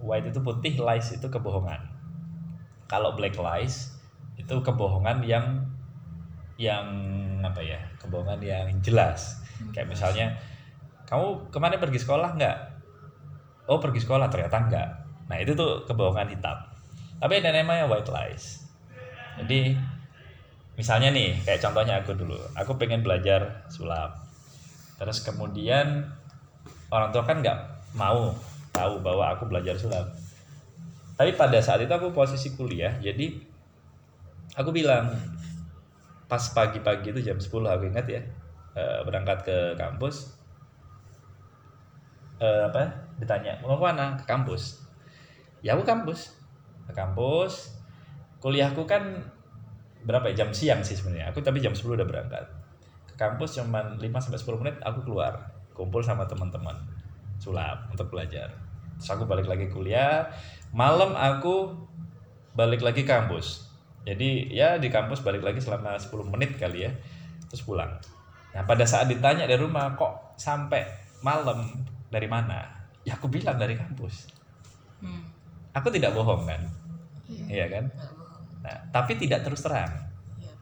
white 0.03 0.29
itu 0.29 0.41
putih 0.43 0.77
lies 0.81 1.13
itu 1.15 1.27
kebohongan. 1.29 1.81
Kalau 2.87 3.15
black 3.19 3.37
lies 3.39 3.97
itu 4.37 4.55
kebohongan 4.63 5.25
yang 5.25 5.65
yang 6.57 6.87
apa 7.45 7.61
ya 7.61 7.81
kebohongan 8.01 8.41
yang 8.41 8.69
jelas. 8.81 9.41
Kayak 9.73 9.93
misalnya 9.93 10.27
kamu 11.09 11.53
kemarin 11.53 11.79
pergi 11.81 12.01
sekolah 12.03 12.37
nggak? 12.37 12.59
Oh 13.67 13.79
pergi 13.83 14.01
sekolah 14.05 14.29
ternyata 14.29 14.57
nggak. 14.69 14.89
Nah 15.27 15.37
itu 15.43 15.53
tuh 15.53 15.85
kebohongan 15.85 16.31
hitam. 16.31 16.57
Tapi 17.17 17.33
ada 17.41 17.51
namanya 17.53 17.89
white 17.89 18.09
lies. 18.13 18.67
Jadi 19.37 19.77
misalnya 20.77 21.13
nih 21.13 21.41
kayak 21.45 21.61
contohnya 21.61 22.01
aku 22.01 22.13
dulu. 22.17 22.37
Aku 22.57 22.77
pengen 22.77 23.03
belajar 23.03 23.67
sulap. 23.73 24.25
Terus 24.97 25.21
kemudian 25.25 26.09
orang 26.89 27.11
tua 27.13 27.25
kan 27.27 27.43
nggak 27.43 27.59
mau 27.99 28.33
tahu 28.77 29.01
bahwa 29.01 29.25
aku 29.33 29.49
belajar 29.49 29.73
sulap 29.81 30.13
tapi 31.17 31.33
pada 31.33 31.57
saat 31.65 31.81
itu 31.81 31.93
aku 31.93 32.13
posisi 32.13 32.53
kuliah 32.53 32.93
jadi 33.01 33.33
aku 34.57 34.69
bilang 34.69 35.17
pas 36.29 36.43
pagi-pagi 36.53 37.17
itu 37.17 37.21
jam 37.25 37.41
10 37.41 37.49
aku 37.49 37.85
ingat 37.89 38.07
ya 38.07 38.21
eh, 38.77 39.01
berangkat 39.07 39.49
ke 39.49 39.57
kampus 39.81 40.37
eh, 42.41 42.63
apa 42.69 43.07
ditanya 43.17 43.57
mau 43.65 43.81
ke 43.81 43.85
mana 43.85 44.17
ke 44.21 44.25
kampus. 44.29 44.85
Ya 45.65 45.75
aku 45.75 45.83
kampus. 45.89 46.37
Ke 46.87 46.93
kampus. 46.93 47.73
Kuliahku 48.39 48.85
kan 48.85 49.25
berapa 50.05 50.31
ya? 50.31 50.45
Jam 50.45 50.51
siang 50.53 50.85
sih 50.85 50.95
sebenarnya. 50.95 51.33
Aku 51.33 51.41
tapi 51.41 51.59
jam 51.65 51.73
10 51.73 51.97
udah 51.97 52.07
berangkat. 52.07 52.45
Ke 53.09 53.15
kampus 53.17 53.57
cuman 53.57 53.97
5 53.97 54.05
sampai 54.21 54.41
10 54.41 54.61
menit 54.61 54.77
aku 54.85 55.01
keluar 55.03 55.57
kumpul 55.73 56.01
sama 56.01 56.25
teman-teman 56.25 56.77
sulap 57.37 57.85
untuk 57.93 58.09
belajar 58.09 58.49
terus 58.97 59.09
aku 59.13 59.25
balik 59.29 59.47
lagi 59.47 59.69
kuliah. 59.69 60.33
Malam 60.73 61.17
aku 61.17 61.77
balik 62.57 62.81
lagi 62.81 63.05
kampus. 63.05 63.69
Jadi 64.09 64.53
ya 64.55 64.81
di 64.81 64.89
kampus 64.89 65.21
balik 65.21 65.45
lagi 65.45 65.61
selama 65.61 66.01
10 66.01 66.33
menit 66.33 66.57
kali 66.57 66.89
ya. 66.89 66.93
Terus 67.53 67.63
pulang. 67.63 68.01
Nah 68.57 68.63
pada 68.65 68.89
saat 68.89 69.13
ditanya 69.13 69.45
dari 69.45 69.61
rumah 69.61 69.93
kok 69.95 70.37
sampai 70.41 70.89
malam? 71.21 71.69
Dari 72.09 72.25
mana? 72.25 72.65
Ya 73.05 73.21
aku 73.21 73.29
bilang 73.29 73.61
dari 73.61 73.77
kampus. 73.77 74.33
Hmm. 74.97 75.29
aku 75.77 75.93
tidak 75.93 76.17
bohong 76.17 76.49
kan? 76.49 76.63
Iya. 77.29 77.45
iya 77.53 77.67
kan? 77.69 77.85
Nah 78.65 78.77
tapi 78.91 79.21
tidak 79.21 79.45
terus 79.45 79.61
terang. 79.61 79.93
Iya. 80.41 80.53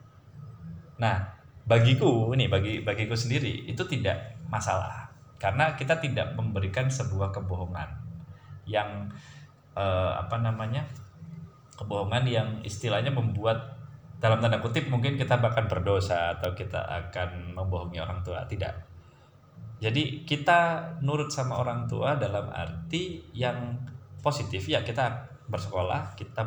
nah 0.99 1.17
bagiku 1.65 2.35
ini 2.35 2.51
bagi 2.51 2.83
bagiku 2.83 3.15
sendiri 3.15 3.71
itu 3.71 3.87
tidak 3.87 4.43
masalah. 4.51 5.07
Karena 5.39 5.77
kita 5.79 6.01
tidak 6.03 6.35
memberikan 6.35 6.91
sebuah 6.91 7.31
kebohongan 7.31 8.04
yang 8.65 9.13
eh, 9.77 10.13
apa 10.15 10.37
namanya 10.41 10.85
kebohongan 11.75 12.25
yang 12.27 12.49
istilahnya 12.63 13.11
membuat 13.11 13.75
dalam 14.23 14.41
tanda 14.41 14.63
kutip 14.63 14.89
mungkin 14.89 15.21
kita 15.21 15.37
bahkan 15.37 15.69
berdosa 15.69 16.39
atau 16.39 16.57
kita 16.57 16.81
akan 16.81 17.53
membohongi 17.53 18.01
orang 18.01 18.25
tua. 18.25 18.47
Tidak. 18.49 18.95
Jadi 19.83 20.25
kita 20.25 20.81
nurut 21.05 21.29
sama 21.29 21.61
orang 21.61 21.85
tua 21.85 22.17
dalam 22.17 22.49
arti 22.49 23.21
yang 23.37 23.77
positif. 24.25 24.65
Ya 24.65 24.81
kita 24.81 25.29
bersekolah 25.45 26.17
kita 26.17 26.41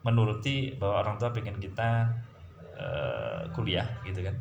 menuruti 0.00 0.76
bahwa 0.80 1.04
orang 1.04 1.16
tua 1.20 1.28
pengen 1.34 1.60
kita 1.60 2.08
eh, 2.72 3.42
kuliah 3.52 3.84
gitu 4.06 4.24
kan. 4.24 4.36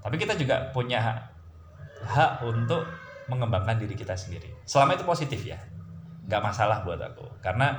Tapi 0.00 0.16
kita 0.16 0.34
juga 0.34 0.72
punya 0.72 0.98
hak, 0.98 1.18
hak 2.08 2.32
untuk 2.48 2.88
mengembangkan 3.26 3.78
diri 3.78 3.94
kita 3.94 4.14
sendiri. 4.14 4.50
Selama 4.66 4.98
itu 4.98 5.04
positif 5.06 5.40
ya. 5.46 5.58
Nggak 6.26 6.42
masalah 6.42 6.82
buat 6.82 6.98
aku. 6.98 7.26
Karena 7.42 7.78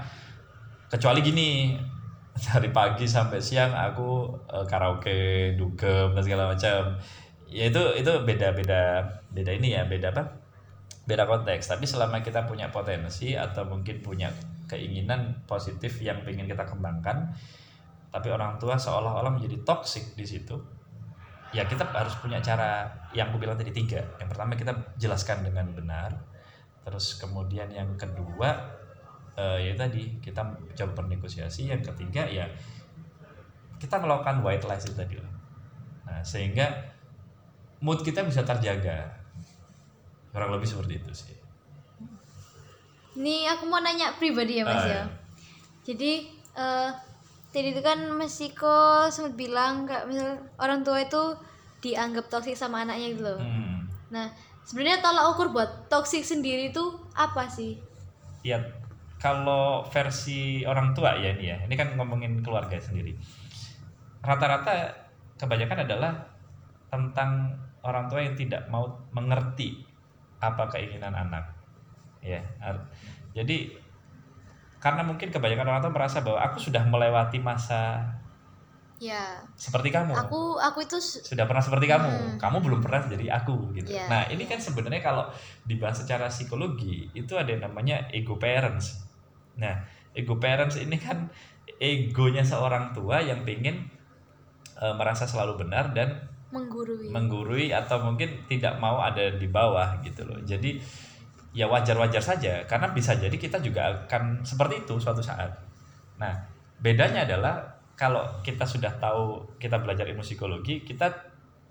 kecuali 0.87 1.19
gini 1.23 1.75
dari 2.49 2.69
pagi 2.69 3.05
sampai 3.07 3.39
siang 3.39 3.71
aku 3.73 4.31
eh, 4.51 4.65
karaoke 4.67 5.53
dugem 5.55 6.13
dan 6.15 6.23
segala 6.23 6.43
macam. 6.51 6.97
Ya 7.49 7.69
itu 7.69 7.81
itu 7.99 8.11
beda 8.25 8.57
beda 8.57 8.81
beda 9.29 9.51
ini 9.53 9.77
ya 9.77 9.85
beda 9.85 10.13
apa? 10.15 10.23
Beda 11.03 11.27
konteks. 11.27 11.67
Tapi 11.67 11.83
selama 11.83 12.23
kita 12.23 12.47
punya 12.47 12.71
potensi 12.71 13.35
atau 13.35 13.67
mungkin 13.67 13.99
punya 13.99 14.31
keinginan 14.71 15.43
positif 15.45 15.99
yang 15.99 16.23
ingin 16.25 16.47
kita 16.47 16.63
kembangkan 16.65 17.35
tapi 18.13 18.29
orang 18.29 18.61
tua 18.61 18.77
seolah-olah 18.77 19.33
menjadi 19.33 19.65
toxic 19.65 20.13
di 20.13 20.21
situ 20.21 20.53
ya 21.53 21.63
kita 21.69 21.85
harus 21.85 22.17
punya 22.17 22.41
cara 22.41 22.89
yang 23.13 23.29
aku 23.29 23.37
bilang 23.37 23.55
tadi 23.55 23.69
tiga. 23.69 24.01
Yang 24.17 24.29
pertama 24.33 24.57
kita 24.57 24.73
jelaskan 24.97 25.45
dengan 25.45 25.69
benar. 25.71 26.17
Terus 26.83 27.15
kemudian 27.21 27.69
yang 27.69 27.93
kedua 27.95 28.73
eh, 29.37 29.71
ya 29.71 29.73
tadi 29.77 30.17
kita 30.17 30.41
coba 30.73 30.91
bernegosiasi. 31.05 31.69
Yang 31.69 31.93
ketiga 31.93 32.25
ya 32.25 32.49
kita 33.77 34.01
melakukan 34.01 34.41
white 34.41 34.65
lies 34.65 34.83
itu 34.89 34.95
tadi 34.97 35.15
lah. 35.19 35.33
nah 36.03 36.19
sehingga 36.19 36.67
mood 37.79 38.01
kita 38.01 38.25
bisa 38.25 38.41
terjaga. 38.41 39.13
Kurang 40.33 40.57
lebih 40.57 40.65
seperti 40.65 40.97
itu 40.97 41.11
sih. 41.13 41.37
Ini 43.13 43.45
aku 43.53 43.69
mau 43.69 43.77
nanya 43.77 44.17
pribadi 44.17 44.57
ya 44.57 44.65
Mas 44.65 44.81
Ah, 44.81 44.89
ya. 44.89 45.03
Jadi 45.85 46.33
eh 46.57 47.12
tadi 47.53 47.69
itu 47.71 47.81
kan 47.85 48.09
Mas 48.17 48.41
Iko 48.41 49.07
sempat 49.13 49.37
bilang 49.37 49.85
kayak 49.85 50.09
misal 50.09 50.41
orang 50.57 50.81
tua 50.81 51.05
itu 51.05 51.37
dianggap 51.85 52.27
toksik 52.33 52.57
sama 52.57 52.81
anaknya 52.81 53.13
gitu 53.13 53.23
loh. 53.23 53.37
hmm. 53.37 53.79
Nah, 54.09 54.33
sebenarnya 54.65 55.05
tolak 55.05 55.37
ukur 55.37 55.53
buat 55.53 55.69
toksik 55.87 56.25
sendiri 56.25 56.73
itu 56.73 56.83
apa 57.13 57.45
sih? 57.45 57.77
ya 58.43 58.59
kalau 59.17 59.87
versi 59.87 60.67
orang 60.67 60.91
tua 60.91 61.15
ya 61.15 61.31
ini 61.33 61.55
ya 61.55 61.57
ini 61.63 61.75
kan 61.79 61.95
ngomongin 61.95 62.43
keluarga 62.43 62.75
sendiri 62.75 63.15
rata-rata 64.19 64.91
kebanyakan 65.39 65.87
adalah 65.87 66.11
tentang 66.91 67.55
orang 67.87 68.11
tua 68.11 68.19
yang 68.19 68.35
tidak 68.35 68.67
mau 68.67 68.99
mengerti 69.15 69.79
apa 70.43 70.67
keinginan 70.75 71.15
anak 71.15 71.55
ya 72.19 72.43
jadi 73.31 73.71
karena 74.83 74.99
mungkin 74.99 75.31
kebanyakan 75.31 75.63
orang 75.71 75.81
tua 75.87 75.95
merasa 75.95 76.19
bahwa 76.19 76.43
aku 76.43 76.59
sudah 76.59 76.83
melewati 76.83 77.39
masa 77.39 78.03
Ya, 79.03 79.43
seperti 79.59 79.91
kamu 79.91 80.15
aku 80.15 80.55
aku 80.63 80.79
itu 80.87 80.95
sudah 81.03 81.43
pernah 81.43 81.59
seperti 81.59 81.91
kamu, 81.91 82.07
Hmm. 82.07 82.37
kamu 82.39 82.63
belum 82.63 82.79
pernah 82.79 83.03
jadi 83.03 83.35
aku 83.35 83.75
gitu. 83.75 83.91
Iya. 83.91 84.07
Nah 84.07 84.23
ini 84.31 84.47
kan 84.47 84.63
sebenarnya 84.63 85.03
kalau 85.03 85.27
dibahas 85.67 86.07
secara 86.07 86.31
psikologi 86.31 87.11
itu 87.11 87.35
ada 87.35 87.51
yang 87.51 87.67
namanya 87.67 88.07
ego 88.15 88.39
parents. 88.39 89.03
Nah 89.59 89.83
ego 90.15 90.39
parents 90.39 90.79
ini 90.79 90.95
kan 90.95 91.27
egonya 91.83 92.47
seorang 92.47 92.95
tua 92.95 93.19
yang 93.19 93.43
pengen 93.43 93.91
eh, 94.79 94.93
merasa 94.95 95.27
selalu 95.27 95.67
benar 95.67 95.91
dan 95.91 96.23
menggurui. 96.53 97.09
menggurui 97.11 97.67
atau 97.75 98.07
mungkin 98.07 98.45
tidak 98.47 98.79
mau 98.79 99.03
ada 99.03 99.35
di 99.35 99.47
bawah 99.51 99.99
gitu 99.99 100.23
loh. 100.23 100.39
Jadi 100.47 100.79
ya 101.53 101.69
wajar-wajar 101.69 102.19
saja 102.19 102.65
karena 102.65 102.89
bisa 102.91 103.13
jadi 103.13 103.33
kita 103.37 103.61
juga 103.61 104.09
akan 104.09 104.41
seperti 104.41 104.83
itu 104.83 104.97
suatu 104.97 105.21
saat. 105.21 105.53
Nah, 106.17 106.33
bedanya 106.81 107.29
adalah 107.29 107.77
kalau 107.93 108.25
kita 108.41 108.65
sudah 108.65 108.89
tahu 108.97 109.57
kita 109.61 109.77
belajar 109.77 110.09
ilmu 110.09 110.25
psikologi 110.25 110.81
kita 110.81 111.13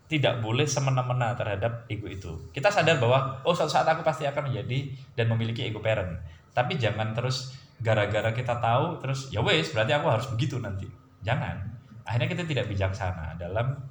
tidak 0.07 0.39
boleh 0.39 0.69
semena-mena 0.69 1.35
terhadap 1.35 1.91
ego 1.91 2.07
itu. 2.07 2.31
Kita 2.55 2.71
sadar 2.71 3.03
bahwa 3.03 3.43
oh 3.43 3.55
suatu 3.57 3.75
saat 3.75 3.91
aku 3.91 4.07
pasti 4.07 4.23
akan 4.29 4.53
menjadi 4.55 4.95
dan 5.19 5.27
memiliki 5.27 5.67
ego 5.67 5.83
parent. 5.83 6.15
Tapi 6.55 6.79
jangan 6.79 7.11
terus 7.17 7.59
gara-gara 7.83 8.31
kita 8.31 8.62
tahu 8.62 9.03
terus 9.03 9.35
ya 9.35 9.43
wes 9.43 9.75
berarti 9.75 9.93
aku 9.99 10.07
harus 10.07 10.27
begitu 10.31 10.62
nanti. 10.62 10.87
Jangan. 11.27 11.59
Akhirnya 12.07 12.29
kita 12.31 12.45
tidak 12.47 12.71
bijaksana 12.71 13.35
dalam 13.35 13.83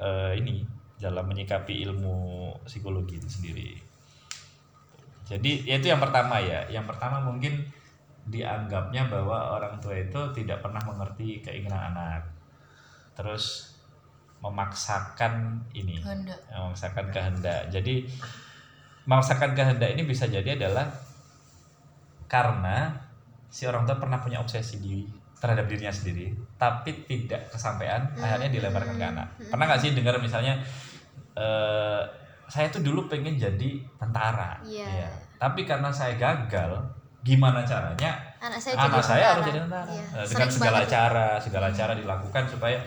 eh, 0.00 0.32
ini 0.40 0.64
dalam 0.96 1.28
menyikapi 1.28 1.84
ilmu 1.84 2.16
psikologi 2.64 3.20
itu 3.20 3.28
sendiri 3.28 3.85
jadi 5.26 5.50
ya 5.66 5.74
itu 5.82 5.90
yang 5.90 5.98
pertama 5.98 6.38
ya. 6.38 6.62
Yang 6.70 6.94
pertama 6.94 7.18
mungkin 7.18 7.66
dianggapnya 8.30 9.10
bahwa 9.10 9.58
orang 9.58 9.82
tua 9.82 9.98
itu 9.98 10.20
tidak 10.38 10.62
pernah 10.62 10.78
mengerti 10.86 11.42
keinginan 11.42 11.94
anak. 11.94 12.22
Terus 13.18 13.74
memaksakan 14.38 15.66
ini 15.74 15.98
Kehendak. 15.98 16.38
memaksakan 16.54 17.06
kehendak. 17.10 17.60
Jadi 17.74 18.06
memaksakan 19.10 19.58
kehendak 19.58 19.90
ini 19.98 20.02
bisa 20.06 20.30
jadi 20.30 20.54
adalah 20.54 20.86
karena 22.30 22.94
si 23.50 23.66
orang 23.66 23.82
tua 23.86 23.98
pernah 23.98 24.22
punya 24.22 24.38
obsesi 24.38 24.78
di 24.78 25.06
terhadap 25.36 25.68
dirinya 25.68 25.92
sendiri 25.92 26.32
tapi 26.56 27.06
tidak 27.06 27.52
kesampaian 27.52 28.08
akhirnya 28.18 28.50
dilemparkan 28.50 28.94
ke 28.94 29.06
anak. 29.06 29.28
Pernah 29.50 29.64
nggak 29.66 29.80
sih 29.82 29.90
dengar 29.94 30.18
misalnya 30.22 30.58
eh, 31.34 32.02
saya 32.46 32.70
tuh 32.70 32.82
dulu 32.82 33.10
pengen 33.10 33.34
jadi 33.34 33.70
tentara. 33.98 34.58
Iya. 34.62 34.86
Ya. 35.06 35.10
tapi 35.36 35.68
karena 35.68 35.92
saya 35.92 36.16
gagal 36.16 36.72
gimana 37.20 37.60
caranya? 37.66 38.16
Anak 38.40 38.56
saya 38.56 38.72
anak 38.78 38.88
jadi 38.88 39.04
saya 39.04 39.18
tentara. 39.20 39.28
harus 39.28 39.44
jadi 39.44 39.60
tentara. 39.66 39.90
Iya, 39.90 40.04
Eh, 40.06 40.08
dengan 40.08 40.26
sering 40.26 40.50
segala 40.54 40.78
banget. 40.80 40.92
cara 40.94 41.26
segala 41.36 41.66
cara 41.74 41.92
dilakukan 41.92 42.42
supaya 42.48 42.78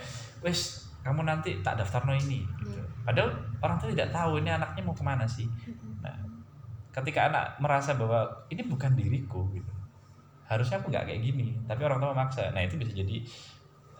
wes 0.42 0.60
kamu 1.00 1.22
nanti 1.24 1.50
tak 1.62 1.78
daftar 1.78 2.02
no 2.08 2.12
ini. 2.16 2.42
Gitu. 2.42 2.74
Iya. 2.74 2.82
padahal 3.00 3.32
orang 3.64 3.76
tua 3.80 3.88
tidak 3.96 4.12
tahu 4.12 4.32
ini 4.44 4.50
anaknya 4.52 4.82
mau 4.84 4.96
ke 4.96 5.04
mana 5.04 5.24
sih. 5.24 5.46
Nah 6.02 6.16
ketika 6.90 7.30
anak 7.30 7.56
merasa 7.62 7.94
bahwa 7.94 8.26
ini 8.50 8.66
bukan 8.66 8.92
diriku 8.98 9.46
gitu. 9.54 9.72
Harusnya 10.50 10.82
aku 10.82 10.90
nggak 10.90 11.06
kayak 11.06 11.22
gini. 11.22 11.54
Tapi 11.64 11.80
orang 11.86 12.02
tua 12.02 12.10
memaksa. 12.10 12.50
Nah 12.50 12.60
itu 12.66 12.74
bisa 12.76 12.90
jadi 12.90 13.22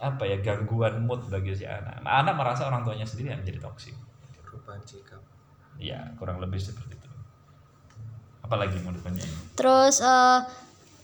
apa 0.00 0.24
ya 0.24 0.40
gangguan 0.40 1.04
mood 1.04 1.20
bagi 1.28 1.52
si 1.52 1.68
anak. 1.68 2.00
Nah, 2.00 2.24
anak 2.24 2.34
merasa 2.34 2.66
orang 2.66 2.82
tuanya 2.82 3.04
sendiri 3.04 3.30
yang 3.36 3.44
menjadi 3.44 3.60
toksik 3.60 3.92
perubahan 4.50 4.82
sikap 4.82 5.22
ya 5.80 6.12
kurang 6.14 6.38
lebih 6.38 6.60
seperti 6.60 6.92
itu 6.92 7.08
apalagi 8.40 8.76
mau 8.80 8.92
ditanya 8.92 9.20
ini 9.20 9.36
terus 9.54 9.98
eh, 9.98 10.38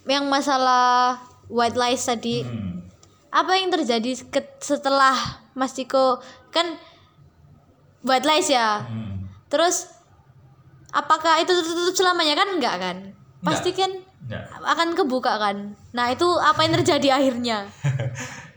yang 0.06 0.28
masalah 0.28 1.18
white 1.48 1.74
lies 1.74 2.04
tadi 2.04 2.44
Hmm. 2.44 2.84
apa 3.28 3.52
yang 3.54 3.68
terjadi 3.70 4.12
setelah 4.58 5.16
Mas 5.52 5.72
Tiko 5.72 6.20
kan 6.50 6.76
white 8.02 8.24
lies 8.24 8.46
ya 8.46 8.84
Hmm. 8.84 9.26
terus 9.48 9.88
apakah 10.90 11.40
itu 11.40 11.52
tertutup 11.52 11.94
selamanya 11.94 12.34
kan 12.34 12.48
enggak 12.50 12.76
kan 12.76 12.96
pasti 13.40 13.72
kan 13.72 13.92
Nggak. 14.26 14.42
akan 14.58 14.88
kebuka 14.92 15.38
kan 15.38 15.56
nah 15.90 16.08
itu 16.08 16.26
apa 16.36 16.60
yang 16.60 16.74
terjadi 16.76 17.08
akhirnya 17.16 17.58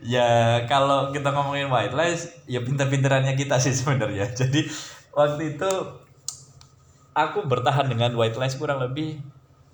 Ya 0.00 0.64
kalau 0.64 1.12
kita 1.12 1.28
ngomongin 1.28 1.68
white 1.68 1.92
lies, 1.92 2.32
ya 2.48 2.64
pinter-pinterannya 2.64 3.36
kita 3.36 3.60
sih 3.60 3.76
sebenarnya. 3.76 4.32
Jadi 4.40 4.64
waktu 5.12 5.52
itu 5.52 5.70
aku 7.28 7.44
bertahan 7.44 7.90
dengan 7.90 8.14
white 8.16 8.38
lies 8.38 8.56
kurang 8.56 8.80
lebih 8.80 9.20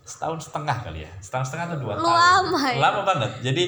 setahun 0.07 0.51
setengah 0.51 0.87
kali 0.87 1.07
ya, 1.07 1.13
setahun 1.23 1.51
setengah 1.53 1.75
atau 1.75 1.79
dua 1.83 1.95
tahun. 1.99 2.07
Lama 2.07 2.61
ya? 2.71 2.77
Lama 2.79 3.01
banget. 3.03 3.31
Jadi 3.43 3.65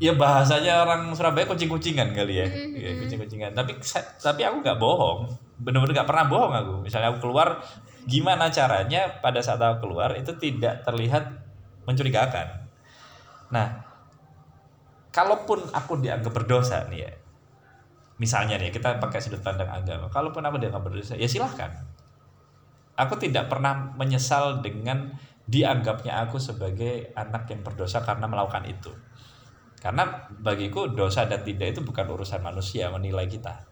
ya 0.00 0.16
bahasanya 0.16 0.86
orang 0.86 1.12
Surabaya 1.12 1.44
kucing-kucingan 1.46 2.16
kali 2.16 2.40
ya, 2.40 2.46
ya 2.74 2.90
kucing-kucingan. 3.02 3.52
Tapi 3.52 3.78
tapi 4.18 4.40
aku 4.46 4.56
nggak 4.62 4.78
bohong, 4.78 5.30
bener-bener 5.58 6.02
nggak 6.02 6.08
pernah 6.08 6.24
bohong 6.30 6.54
aku. 6.54 6.74
Misalnya 6.86 7.14
aku 7.14 7.28
keluar, 7.28 7.58
gimana 8.06 8.48
caranya 8.48 9.20
pada 9.20 9.42
saat 9.42 9.58
aku 9.60 9.90
keluar 9.90 10.14
itu 10.14 10.30
tidak 10.38 10.86
terlihat 10.86 11.26
mencurigakan. 11.84 12.70
Nah, 13.50 13.90
kalaupun 15.10 15.66
aku 15.74 15.98
dianggap 15.98 16.30
berdosa 16.30 16.86
nih 16.86 17.06
ya 17.06 17.12
misalnya 18.20 18.60
nih 18.60 18.70
kita 18.70 19.00
pakai 19.02 19.18
sudut 19.18 19.42
pandang 19.42 19.68
agama 19.68 20.06
kalaupun 20.12 20.44
aku 20.46 20.56
dianggap 20.62 20.82
berdosa 20.86 21.18
ya 21.18 21.26
silahkan 21.26 21.72
aku 23.00 23.16
tidak 23.16 23.48
pernah 23.48 23.96
menyesal 23.96 24.60
dengan 24.60 25.16
dianggapnya 25.48 26.20
aku 26.22 26.36
sebagai 26.36 27.10
anak 27.16 27.48
yang 27.50 27.64
berdosa 27.64 28.04
karena 28.04 28.28
melakukan 28.28 28.68
itu. 28.68 28.92
Karena 29.80 30.28
bagiku 30.28 30.92
dosa 30.92 31.24
dan 31.24 31.40
tidak 31.40 31.72
itu 31.72 31.80
bukan 31.80 32.04
urusan 32.12 32.44
manusia 32.44 32.92
menilai 32.92 33.24
kita. 33.24 33.64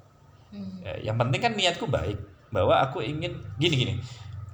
Hmm. 0.49 0.81
Ya, 0.81 1.13
yang 1.13 1.21
penting 1.21 1.41
kan 1.45 1.53
niatku 1.53 1.85
baik 1.85 2.17
bahwa 2.49 2.81
aku 2.81 3.05
ingin 3.05 3.37
gini 3.61 3.75
gini. 3.77 3.95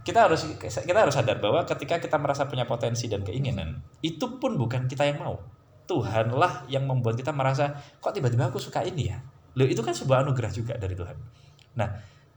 Kita 0.04 0.28
harus 0.28 0.44
kita 0.60 0.98
harus 1.00 1.14
sadar 1.16 1.40
bahwa 1.40 1.64
ketika 1.64 1.96
kita 1.96 2.20
merasa 2.20 2.44
punya 2.44 2.68
potensi 2.68 3.08
dan 3.08 3.24
keinginan 3.24 3.80
itu 4.04 4.36
pun 4.36 4.58
bukan 4.58 4.90
kita 4.90 5.06
yang 5.06 5.22
mau. 5.22 5.38
Tuhanlah 5.84 6.68
yang 6.68 6.84
membuat 6.88 7.16
kita 7.16 7.32
merasa 7.32 7.76
kok 8.02 8.12
tiba-tiba 8.12 8.50
aku 8.50 8.58
suka 8.60 8.84
ini 8.84 9.14
ya? 9.14 9.22
Loh 9.54 9.64
itu 9.64 9.80
kan 9.80 9.94
sebuah 9.94 10.26
anugerah 10.26 10.50
juga 10.50 10.74
dari 10.76 10.92
Tuhan. 10.98 11.16
Nah 11.78 11.88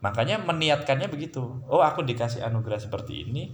makanya 0.01 0.37
meniatkannya 0.41 1.09
begitu. 1.09 1.41
Oh 1.65 1.81
aku 1.81 2.05
dikasih 2.05 2.45
anugerah 2.45 2.77
seperti 2.77 3.25
ini 3.25 3.49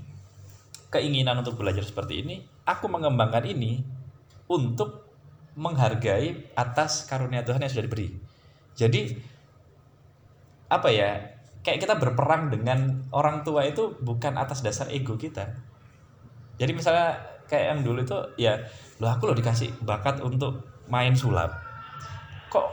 keinginan 0.93 1.41
untuk 1.41 1.57
belajar 1.57 1.81
seperti 1.81 2.21
ini 2.21 2.45
aku 2.69 2.85
mengembangkan 2.85 3.41
ini 3.49 3.81
untuk 4.45 5.09
menghargai 5.57 6.53
atas 6.53 7.09
karunia 7.09 7.41
Tuhan 7.41 7.61
yang 7.65 7.71
sudah 7.71 7.85
diberi. 7.85 8.09
Jadi 8.73 9.01
apa 10.69 10.89
ya 10.89 11.33
kayak 11.61 11.79
kita 11.85 11.95
berperang 11.97 12.49
dengan 12.49 13.05
orang 13.13 13.45
tua 13.45 13.63
itu 13.65 13.95
bukan 14.01 14.35
atas 14.35 14.65
dasar 14.65 14.89
ego 14.89 15.15
kita. 15.15 15.53
Jadi 16.57 16.71
misalnya 16.73 17.17
kayak 17.47 17.65
yang 17.77 17.79
dulu 17.85 18.01
itu 18.03 18.17
ya 18.37 18.57
loh 19.01 19.09
aku 19.09 19.29
loh 19.29 19.37
dikasih 19.37 19.71
bakat 19.85 20.19
untuk 20.21 20.65
main 20.89 21.13
sulap. 21.13 21.53
Kok 22.49 22.67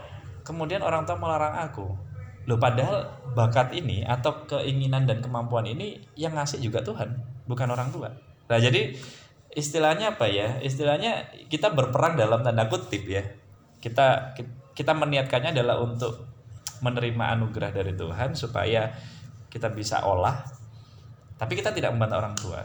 kemudian 0.45 0.81
orang 0.81 1.05
tua 1.05 1.17
melarang 1.17 1.57
aku 1.69 2.10
loh 2.49 2.57
padahal 2.57 3.21
bakat 3.37 3.77
ini 3.77 4.01
atau 4.01 4.49
keinginan 4.49 5.05
dan 5.05 5.21
kemampuan 5.21 5.69
ini 5.69 6.01
yang 6.17 6.33
ngasih 6.33 6.57
juga 6.57 6.81
Tuhan 6.81 7.13
bukan 7.45 7.69
orang 7.69 7.93
tua. 7.93 8.09
Nah 8.49 8.57
jadi 8.57 8.97
istilahnya 9.53 10.17
apa 10.17 10.25
ya? 10.25 10.57
Istilahnya 10.57 11.29
kita 11.51 11.69
berperang 11.69 12.17
dalam 12.17 12.41
tanda 12.41 12.65
kutip 12.65 13.05
ya. 13.05 13.21
Kita 13.77 14.33
kita 14.73 14.91
meniatkannya 14.97 15.53
adalah 15.53 15.77
untuk 15.85 16.25
menerima 16.81 17.37
anugerah 17.37 17.69
dari 17.69 17.93
Tuhan 17.93 18.33
supaya 18.33 18.89
kita 19.53 19.69
bisa 19.69 20.01
olah 20.07 20.41
tapi 21.37 21.57
kita 21.57 21.73
tidak 21.73 21.93
membantah 21.93 22.21
orang 22.21 22.37
tua. 22.37 22.61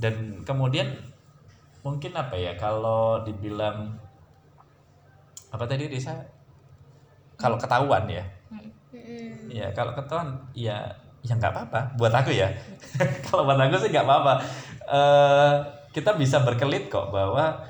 Dan 0.00 0.44
kemudian 0.44 0.88
mungkin 1.80 2.12
apa 2.16 2.36
ya 2.36 2.56
kalau 2.56 3.24
dibilang 3.24 3.96
apa 5.52 5.64
tadi 5.64 5.88
Risa? 5.88 6.16
Kalau 7.40 7.56
ketahuan 7.56 8.04
ya 8.04 8.39
ya 9.50 9.66
kalau 9.74 9.92
ketahuan 9.94 10.38
ya 10.54 10.88
ya 11.20 11.32
nggak 11.36 11.52
apa-apa. 11.52 11.80
Buat 12.00 12.14
aku 12.24 12.32
ya. 12.32 12.48
Kalau 13.28 13.44
buat 13.44 13.60
aku 13.60 13.76
sih 13.76 13.92
nggak 13.92 14.06
apa-apa. 14.08 14.32
Eh, 14.88 15.54
kita 15.92 16.16
bisa 16.16 16.40
berkelit 16.40 16.88
kok 16.88 17.12
bahwa 17.12 17.60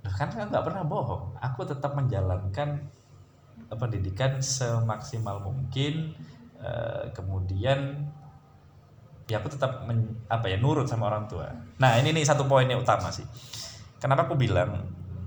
"Loh, 0.00 0.14
kan 0.16 0.32
saya 0.32 0.48
nggak 0.48 0.64
pernah 0.64 0.80
bohong. 0.86 1.36
Aku 1.42 1.66
tetap 1.68 1.92
menjalankan 1.92 2.88
pendidikan 3.68 4.40
semaksimal 4.40 5.44
mungkin. 5.44 6.16
Eh, 6.56 7.04
kemudian 7.12 8.08
ya 9.26 9.42
aku 9.42 9.50
tetap 9.50 9.84
men- 9.84 10.22
apa 10.30 10.46
ya 10.48 10.56
nurut 10.56 10.86
sama 10.88 11.10
orang 11.10 11.26
tua. 11.28 11.50
Nah 11.82 11.98
ini 12.00 12.14
nih 12.16 12.24
satu 12.24 12.46
poin 12.48 12.64
yang 12.64 12.80
utama 12.80 13.10
sih. 13.12 13.26
Kenapa 14.00 14.24
aku 14.24 14.38
bilang 14.38 14.86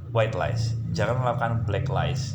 white 0.10 0.34
lies? 0.34 0.74
Jangan 0.95 1.22
melakukan 1.22 1.67
black 1.67 1.86
lies. 1.91 2.34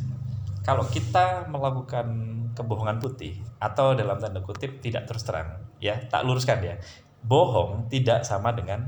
Kalau 0.62 0.84
kita 0.88 1.48
melakukan 1.50 2.06
kebohongan 2.54 3.02
putih 3.02 3.42
atau 3.58 3.92
dalam 3.92 4.16
tanda 4.16 4.40
kutip 4.40 4.78
tidak 4.80 5.04
terus 5.10 5.26
terang 5.26 5.60
ya 5.82 5.98
tak 6.08 6.24
luruskan 6.24 6.62
ya 6.62 6.78
bohong 7.24 7.88
tidak 7.88 8.22
sama 8.22 8.52
dengan 8.52 8.84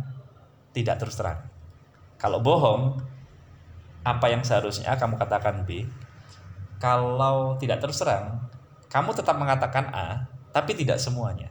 tidak 0.76 1.00
terus 1.00 1.16
terang. 1.16 1.40
Kalau 2.20 2.44
bohong 2.44 3.00
apa 4.05 4.26
yang 4.29 4.44
seharusnya 4.44 4.92
kamu 5.00 5.16
katakan 5.16 5.64
B? 5.64 5.88
Kalau 6.76 7.57
tidak 7.57 7.81
terus 7.81 7.96
terang 7.96 8.44
kamu 8.92 9.16
tetap 9.16 9.40
mengatakan 9.40 9.88
A 9.90 10.29
tapi 10.52 10.76
tidak 10.76 11.00
semuanya. 11.00 11.48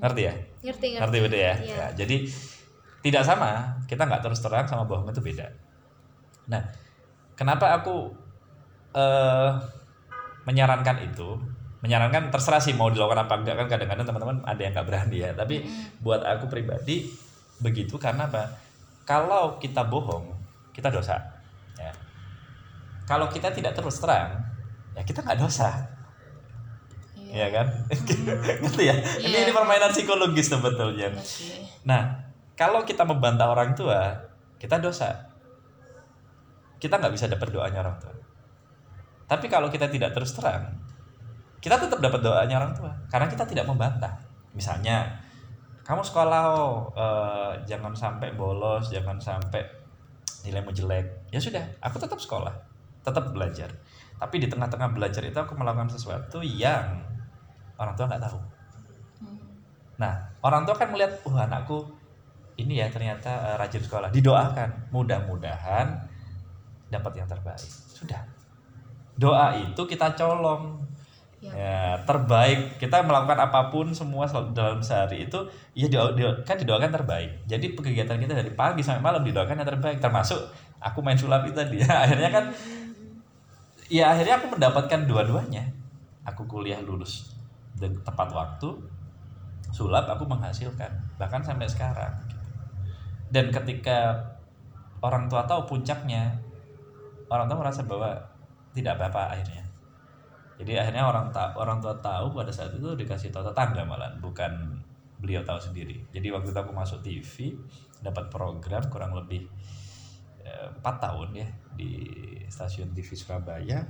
Ngerti 0.00 0.22
ya? 0.24 0.34
Ngerti 0.64 0.86
ngerti. 0.96 1.16
Beda 1.20 1.36
ya? 1.36 1.54
Iya. 1.60 1.76
Ya, 1.76 1.86
jadi 1.92 2.16
tidak 3.04 3.22
sama 3.28 3.80
kita 3.84 4.08
nggak 4.08 4.24
terus 4.24 4.40
terang 4.40 4.64
sama 4.64 4.88
bohong 4.88 5.12
itu 5.12 5.20
beda. 5.20 5.52
Nah 6.48 6.64
kenapa 7.36 7.76
aku 7.76 8.16
eh 8.96 9.50
menyarankan 10.48 11.04
itu 11.04 11.36
menyarankan 11.80 12.28
terserah 12.28 12.60
sih 12.60 12.76
mau 12.76 12.92
dilakukan 12.92 13.24
apa 13.24 13.34
enggak 13.40 13.56
kan 13.56 13.66
kadang-kadang 13.72 14.04
teman-teman 14.04 14.36
ada 14.44 14.60
yang 14.60 14.72
nggak 14.76 14.86
berani 14.88 15.16
ya. 15.24 15.30
Tapi 15.32 15.64
buat 16.04 16.20
aku 16.20 16.48
pribadi 16.52 17.08
begitu 17.60 17.96
karena 17.96 18.28
apa? 18.28 18.52
Kalau 19.08 19.56
kita 19.56 19.88
bohong 19.88 20.28
kita 20.76 20.92
dosa 20.92 21.16
ya. 21.80 21.92
Kalau 23.08 23.32
kita 23.32 23.48
tidak 23.50 23.72
terus 23.72 23.96
terang 23.96 24.44
ya 24.92 25.02
kita 25.04 25.24
nggak 25.24 25.40
dosa. 25.40 25.72
Iya. 27.16 27.32
ya 27.40 27.48
kan? 27.48 27.66
Gitu 28.60 28.80
ya? 28.84 28.94
Ini 29.24 29.28
Iya. 29.32 29.38
ini 29.48 29.52
permainan 29.52 29.90
psikologis 29.92 30.52
sebetulnya. 30.52 31.08
Oke. 31.16 31.64
nah 31.88 32.28
kalau 32.60 32.84
kita 32.84 33.08
membantah 33.08 33.48
orang 33.48 33.72
tua 33.72 34.28
kita 34.60 34.76
dosa. 34.76 35.32
Kita 36.80 36.96
nggak 36.96 37.12
bisa 37.12 37.28
dapat 37.28 37.52
doanya 37.52 37.84
orang 37.84 37.96
tua 38.00 38.20
tapi 39.30 39.46
kalau 39.46 39.70
kita 39.70 39.86
tidak 39.86 40.10
terus 40.10 40.34
terang 40.34 40.74
kita 41.60 41.76
tetap 41.76 42.00
dapat 42.00 42.20
doanya 42.24 42.56
orang 42.56 42.72
tua. 42.72 42.92
Karena 43.12 43.28
kita 43.28 43.44
tidak 43.44 43.68
membantah. 43.68 44.16
Misalnya 44.56 45.12
kamu 45.84 46.00
sekolah 46.00 46.42
oh 46.56 46.88
eh, 46.96 47.52
jangan 47.68 47.92
sampai 47.92 48.32
bolos 48.32 48.88
jangan 48.88 49.20
sampai 49.20 49.60
nilaimu 50.48 50.72
jelek. 50.72 51.28
Ya 51.28 51.38
sudah 51.38 51.62
aku 51.84 52.00
tetap 52.00 52.16
sekolah 52.16 52.52
tetap 53.04 53.30
belajar. 53.36 53.68
Tapi 54.16 54.36
di 54.40 54.48
tengah-tengah 54.48 54.92
belajar 54.92 55.24
itu 55.24 55.36
aku 55.36 55.56
melakukan 55.56 55.92
sesuatu 55.92 56.40
yang 56.40 57.04
orang 57.76 57.94
tua 57.96 58.08
nggak 58.08 58.24
tahu. 58.24 58.40
Nah 60.00 60.32
orang 60.40 60.64
tua 60.64 60.76
kan 60.80 60.88
melihat 60.88 61.20
wah 61.28 61.44
anakku 61.44 61.84
ini 62.56 62.80
ya 62.80 62.88
ternyata 62.88 63.52
eh, 63.52 63.56
rajin 63.60 63.84
sekolah. 63.84 64.08
Didoakan 64.08 64.88
mudah-mudahan 64.96 66.08
dapat 66.88 67.12
yang 67.20 67.28
terbaik 67.28 67.89
doa 69.20 69.52
itu 69.60 69.82
kita 69.84 70.16
colong. 70.16 70.80
Ya. 71.40 71.52
ya 71.56 71.80
terbaik. 72.04 72.76
Kita 72.76 73.00
melakukan 73.00 73.36
apa 73.40 73.72
pun 73.72 73.88
semua 73.96 74.28
dalam 74.52 74.84
sehari 74.84 75.24
itu 75.24 75.40
ya 75.72 75.88
doa, 75.88 76.12
doa- 76.12 76.40
kan 76.44 76.56
didoakan 76.56 76.92
terbaik. 76.92 77.44
Jadi 77.48 77.72
kegiatan 77.76 78.20
kita 78.20 78.36
dari 78.36 78.52
pagi 78.52 78.84
sampai 78.84 79.00
malam 79.00 79.24
didoakan 79.24 79.60
yang 79.60 79.68
terbaik. 79.68 80.00
Termasuk 80.00 80.36
aku 80.80 81.00
main 81.00 81.16
sulap 81.16 81.44
itu 81.48 81.56
tadi. 81.56 81.80
Akhirnya 82.04 82.28
kan 82.32 82.44
ya 83.90 84.12
akhirnya 84.12 84.40
aku 84.40 84.52
mendapatkan 84.56 85.00
dua-duanya. 85.08 85.64
Aku 86.28 86.44
kuliah 86.44 86.80
lulus 86.84 87.32
dan 87.80 87.96
tepat 88.04 88.28
waktu 88.36 88.76
sulap 89.72 90.12
aku 90.12 90.28
menghasilkan. 90.28 90.92
Bahkan 91.16 91.40
sampai 91.40 91.64
sekarang. 91.64 92.20
Dan 93.32 93.48
ketika 93.48 94.12
orang 95.00 95.24
tua 95.32 95.48
tahu 95.48 95.64
puncaknya 95.64 96.36
orang 97.32 97.48
tua 97.48 97.64
merasa 97.64 97.80
bahwa 97.88 98.12
tidak 98.74 98.98
apa-apa 98.98 99.34
akhirnya. 99.36 99.64
Jadi 100.60 100.76
akhirnya 100.76 101.08
orang 101.08 101.32
ta 101.32 101.56
orang 101.56 101.80
tua 101.80 101.96
tahu 102.04 102.36
pada 102.36 102.52
saat 102.52 102.76
itu 102.76 102.92
dikasih 102.92 103.32
tahu 103.32 103.48
tetangga 103.48 103.80
malah 103.80 104.12
bukan 104.20 104.76
beliau 105.16 105.40
tahu 105.40 105.56
sendiri. 105.56 105.96
Jadi 106.12 106.28
waktu 106.28 106.52
itu 106.52 106.60
aku 106.60 106.72
masuk 106.76 107.00
TV 107.00 107.56
dapat 108.04 108.28
program 108.28 108.84
kurang 108.92 109.16
lebih 109.16 109.48
eh, 110.44 110.68
empat 110.68 110.96
tahun 111.00 111.28
ya 111.32 111.48
di 111.76 111.92
stasiun 112.48 112.92
TV 112.92 113.08
Surabaya. 113.16 113.80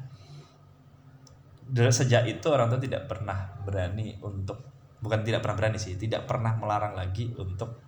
Dari 1.71 1.91
sejak 1.91 2.27
itu 2.27 2.47
orang 2.51 2.71
tua 2.71 2.83
tidak 2.83 3.07
pernah 3.07 3.51
berani 3.63 4.19
untuk 4.23 4.59
bukan 5.03 5.23
tidak 5.27 5.43
pernah 5.43 5.57
berani 5.59 5.79
sih 5.79 5.95
tidak 5.99 6.27
pernah 6.27 6.55
melarang 6.55 6.95
lagi 6.95 7.35
untuk 7.35 7.83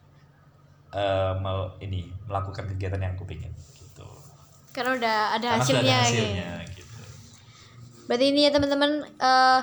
eh, 0.90 1.34
mel- 1.38 1.78
ini 1.82 2.10
melakukan 2.26 2.66
kegiatan 2.74 2.98
yang 2.98 3.14
aku 3.14 3.26
pengen 3.30 3.54
gitu. 3.78 4.06
Karena 4.74 4.90
udah 4.98 5.16
ada 5.38 5.48
Karena 5.54 5.62
hasilnya, 5.62 5.82
ada 5.82 6.02
gitu. 6.02 6.18
hasilnya 6.18 6.50
gitu 6.66 6.81
Berarti 8.12 8.28
ini 8.28 8.44
ya 8.44 8.52
teman-teman 8.52 9.00
eh, 9.08 9.60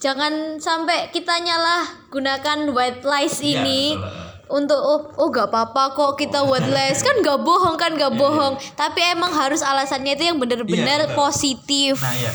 jangan 0.00 0.56
sampai 0.56 1.12
kita 1.12 1.36
nyalah 1.36 1.84
gunakan 2.08 2.72
white 2.72 3.04
lies 3.04 3.44
Iya, 3.44 3.60
ini 3.60 3.92
betul. 3.92 4.56
untuk 4.56 4.80
oh 4.80 5.00
oh 5.20 5.28
gak 5.28 5.52
apa-apa 5.52 5.92
kok 5.92 6.16
kita 6.16 6.40
white 6.40 6.72
lies. 6.72 7.04
Kan 7.04 7.20
gak 7.20 7.44
bohong 7.44 7.76
kan 7.76 7.92
gak 7.92 8.16
bohong. 8.16 8.56
Tapi 8.72 9.04
emang 9.12 9.28
harus 9.28 9.60
alasannya 9.60 10.16
itu 10.16 10.32
yang 10.32 10.40
bener-bener 10.40 11.04
Iya, 11.04 11.12
betul. 11.12 11.20
positif. 11.20 12.00
Nah 12.00 12.16
ya, 12.16 12.32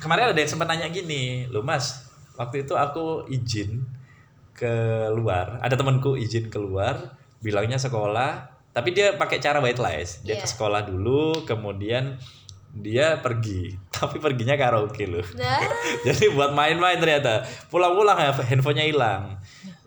kemarin 0.00 0.32
ada 0.32 0.40
yang 0.40 0.48
sempat 0.48 0.64
nanya 0.64 0.88
gini, 0.88 1.44
lu 1.52 1.60
mas, 1.60 2.08
waktu 2.40 2.64
itu 2.64 2.72
aku 2.72 3.28
izin 3.28 3.84
keluar, 4.54 5.60
ada 5.60 5.76
temanku 5.76 6.16
izin 6.16 6.48
keluar, 6.48 7.14
bilangnya 7.38 7.76
sekolah, 7.76 8.48
tapi 8.72 8.90
dia 8.90 9.14
pakai 9.14 9.38
cara 9.38 9.60
white 9.60 9.78
lies, 9.78 10.22
dia 10.22 10.38
Iya. 10.38 10.42
ke 10.42 10.48
sekolah 10.48 10.82
dulu, 10.82 11.44
kemudian 11.44 12.18
dia 12.74 13.18
pergi, 13.18 13.74
tapi 13.94 14.20
perginya 14.20 14.54
karaoke 14.54 15.08
loh. 15.08 15.24
Nah, 15.36 15.60
Jadi 16.06 16.32
buat 16.32 16.52
main-main 16.52 17.00
ternyata, 17.00 17.42
pulang-pulang 17.72 18.18
ya 18.20 18.32
handphonenya 18.32 18.84
hilang, 18.86 19.22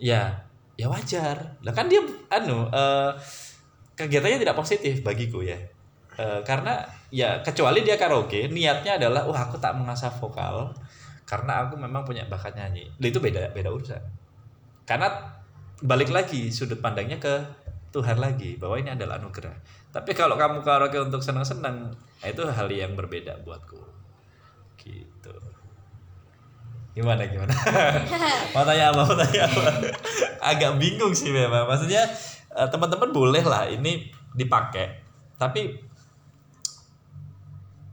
ya, 0.01 0.45
ya 0.75 0.87
wajar, 0.89 1.61
lah 1.61 1.73
kan 1.73 1.87
dia 1.87 2.01
anu 2.33 2.67
eh, 2.67 3.11
kegiatannya 3.95 4.41
tidak 4.41 4.57
positif 4.57 5.05
bagiku 5.05 5.45
ya. 5.45 5.57
Eh, 6.19 6.41
karena 6.43 6.83
ya 7.07 7.39
kecuali 7.39 7.87
dia 7.87 7.95
karaoke 7.95 8.51
niatnya 8.51 8.99
adalah 8.99 9.23
wah 9.23 9.47
aku 9.47 9.55
tak 9.57 9.79
mengasah 9.79 10.11
vokal 10.11 10.75
karena 11.23 11.63
aku 11.63 11.79
memang 11.79 12.03
punya 12.03 12.27
bakat 12.27 12.59
nyanyi. 12.59 12.91
Lah, 12.99 13.07
itu 13.07 13.23
beda 13.23 13.55
beda 13.55 13.71
urusan. 13.71 14.03
Karena 14.83 15.07
balik 15.79 16.11
lagi 16.11 16.51
sudut 16.51 16.83
pandangnya 16.83 17.17
ke 17.17 17.60
Tuhan 17.91 18.17
lagi 18.23 18.55
bahwa 18.55 18.79
ini 18.79 18.95
adalah 18.95 19.19
anugerah. 19.19 19.51
Tapi 19.91 20.15
kalau 20.15 20.39
kamu 20.39 20.63
karaoke 20.63 20.95
untuk 20.95 21.19
senang-senang 21.19 21.91
nah 21.91 22.27
itu 22.27 22.41
hal 22.47 22.67
yang 22.71 22.95
berbeda 22.95 23.43
buatku. 23.43 23.79
Gitu. 24.79 25.35
Gimana 26.95 27.27
gimana? 27.27 27.51
Mau 28.55 28.63
tanya 28.63 28.91
apa 28.91 29.01
mau 29.03 29.15
tanya 29.15 29.47
apa? 29.47 29.63
Agak 30.43 30.75
bingung 30.79 31.15
sih 31.15 31.31
memang. 31.31 31.67
Maksudnya 31.67 32.03
eh, 32.55 32.67
teman-teman 32.71 33.11
boleh 33.11 33.43
lah 33.43 33.67
ini 33.67 34.11
dipakai. 34.35 34.99
Tapi 35.35 35.91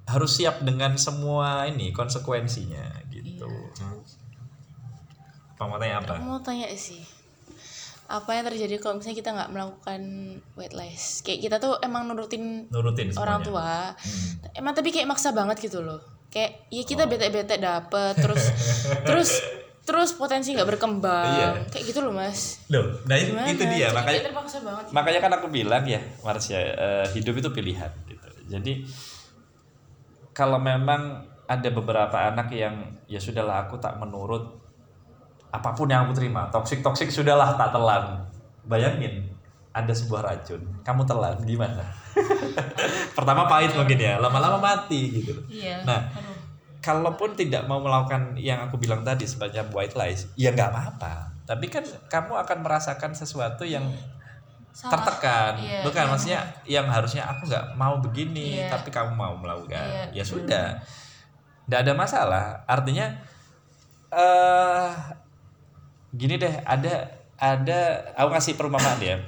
harus 0.08 0.30
siap 0.40 0.64
dengan 0.64 0.96
semua 0.96 1.66
ini 1.66 1.90
konsekuensinya 1.94 3.06
gitu. 3.10 3.50
Apa 5.58 5.62
mau 5.66 5.78
tanya 5.78 6.02
apa? 6.02 6.14
Mau 6.22 6.38
tanya 6.42 6.70
sih 6.74 7.17
apa 8.08 8.30
yang 8.32 8.48
terjadi 8.48 8.80
kalau 8.80 8.96
misalnya 8.96 9.20
kita 9.20 9.30
nggak 9.36 9.50
melakukan 9.52 10.00
white 10.56 10.72
lies 10.72 11.20
kayak 11.20 11.44
kita 11.44 11.56
tuh 11.60 11.76
emang 11.84 12.08
nurutin 12.08 12.64
nurutin 12.72 13.12
orang 13.20 13.44
tua. 13.44 13.92
Hmm. 13.92 14.56
emang 14.56 14.72
tapi 14.72 14.88
kayak 14.88 15.04
maksa 15.04 15.36
banget 15.36 15.60
gitu 15.60 15.84
loh. 15.84 16.00
Kayak 16.32 16.64
ya 16.72 16.82
kita 16.88 17.04
bete-bete 17.04 17.60
dapet 17.60 18.16
terus 18.16 18.48
terus 19.08 19.30
terus 19.84 20.10
potensi 20.16 20.56
nggak 20.56 20.68
berkembang. 20.72 21.36
Iya. 21.36 21.48
kayak 21.68 21.84
gitu 21.84 22.00
loh 22.00 22.16
mas. 22.16 22.64
Loh 22.72 22.96
nah 23.04 23.16
itu, 23.20 23.36
Gimana? 23.36 23.52
itu 23.52 23.64
dia. 23.76 23.92
Jadi 23.92 23.96
makanya 24.00 24.22
terpaksa 24.32 24.58
banget. 24.64 24.84
makanya 24.88 25.20
kan 25.20 25.32
aku 25.36 25.46
bilang 25.52 25.84
ya 25.84 26.00
Marsya 26.24 26.58
eh, 26.64 27.06
hidup 27.12 27.44
itu 27.44 27.48
pilihan 27.52 27.92
gitu. 28.08 28.28
Jadi 28.48 28.72
kalau 30.32 30.56
memang 30.56 31.28
ada 31.44 31.68
beberapa 31.68 32.16
anak 32.28 32.52
yang 32.56 32.96
ya 33.04 33.20
sudahlah 33.20 33.68
aku 33.68 33.76
tak 33.76 34.00
menurut 34.00 34.67
apa 35.48 35.72
pun 35.72 35.88
yang 35.88 36.04
aku 36.04 36.14
terima. 36.14 36.48
Toksik 36.48 36.80
toksik 36.80 37.08
sudahlah 37.08 37.56
tak 37.56 37.72
telan. 37.72 38.24
Bayangin 38.64 39.24
ada 39.72 39.92
sebuah 39.92 40.24
racun. 40.24 40.60
Kamu 40.82 41.04
telan 41.04 41.38
gimana? 41.42 41.84
Pertama 43.16 43.46
pahit 43.46 43.72
mungkin 43.72 43.96
ya 43.96 44.18
lama-lama 44.18 44.58
mati 44.58 45.22
gitu. 45.22 45.34
Iya 45.46 45.84
nah 45.84 46.02
Aduh. 46.10 46.36
kalaupun 46.78 47.34
tidak 47.34 47.64
mau 47.64 47.78
melakukan 47.78 48.34
yang 48.34 48.64
aku 48.64 48.76
bilang 48.76 49.02
tadi 49.02 49.22
semacam 49.24 49.64
white 49.72 49.94
lies 49.94 50.26
ya 50.34 50.50
nggak 50.50 50.70
apa-apa. 50.70 51.14
Tapi 51.48 51.66
kan 51.72 51.84
kamu 52.12 52.32
akan 52.44 52.58
merasakan 52.60 53.16
sesuatu 53.16 53.64
yang 53.64 53.88
Salah. 54.68 55.00
tertekan. 55.00 55.52
Iya, 55.58 55.80
bukan 55.82 56.04
iya, 56.04 56.10
maksudnya 56.12 56.40
yang 56.68 56.86
harusnya 56.86 57.24
aku 57.24 57.48
nggak 57.48 57.66
mau 57.74 57.96
begini 57.98 58.62
Iya. 58.62 58.68
tapi 58.68 58.92
kamu 58.92 59.16
mau 59.16 59.32
melakukan. 59.34 60.12
Iya, 60.12 60.20
ya 60.20 60.24
sudah. 60.26 60.66
Nggak 61.66 61.80
ada 61.88 61.92
masalah. 61.96 62.44
Artinya 62.68 63.06
eh 64.08 64.88
gini 66.14 66.40
deh 66.40 66.54
ada 66.64 67.12
ada 67.38 67.78
aku 68.16 68.30
kasih 68.34 68.54
perumpamaan 68.56 68.98
ya 68.98 69.20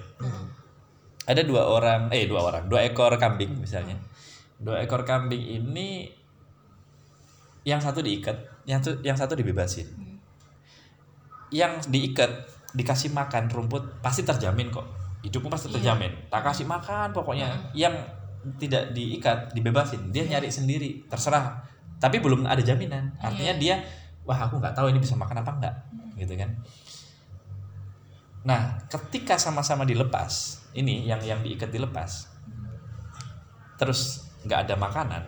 ada 1.31 1.47
dua 1.47 1.63
orang 1.63 2.11
eh 2.11 2.27
dua 2.27 2.43
orang 2.43 2.67
dua 2.67 2.83
ekor 2.83 3.15
kambing 3.15 3.63
misalnya. 3.63 3.95
Dua 4.59 4.83
ekor 4.83 5.07
kambing 5.07 5.39
ini 5.41 6.11
yang 7.63 7.79
satu 7.79 8.03
diikat 8.03 8.67
yang 8.67 8.83
satu 8.83 8.99
yang 9.07 9.15
satu 9.15 9.39
dibebasin. 9.39 9.87
Yang 11.55 11.87
diikat 11.87 12.31
dikasih 12.75 13.15
makan 13.15 13.47
rumput 13.47 14.03
pasti 14.03 14.27
terjamin 14.27 14.75
kok. 14.75 14.87
Hidupmu 15.23 15.47
pasti 15.47 15.71
terjamin. 15.71 16.11
Tak 16.33 16.43
kasih 16.43 16.67
makan 16.67 17.15
pokoknya. 17.15 17.71
Yang 17.79 17.95
tidak 18.59 18.91
diikat 18.97 19.55
dibebasin. 19.55 20.11
Dia 20.11 20.27
nyari 20.27 20.51
sendiri 20.51 21.07
terserah. 21.07 21.63
Tapi 22.01 22.19
belum 22.19 22.49
ada 22.49 22.65
jaminan. 22.65 23.15
Artinya 23.23 23.55
dia 23.61 23.79
wah 24.27 24.37
aku 24.51 24.59
nggak 24.59 24.75
tahu 24.75 24.91
ini 24.91 24.99
bisa 24.99 25.15
makan 25.17 25.43
apa 25.43 25.53
enggak 25.59 25.75
gitu 26.21 26.37
kan 26.37 26.51
nah 28.45 28.81
ketika 28.89 29.37
sama-sama 29.37 29.85
dilepas 29.85 30.65
ini 30.77 31.05
yang 31.09 31.21
yang 31.21 31.41
diikat 31.41 31.69
dilepas 31.73 32.29
terus 33.77 34.31
nggak 34.45 34.69
ada 34.69 34.75
makanan 34.77 35.23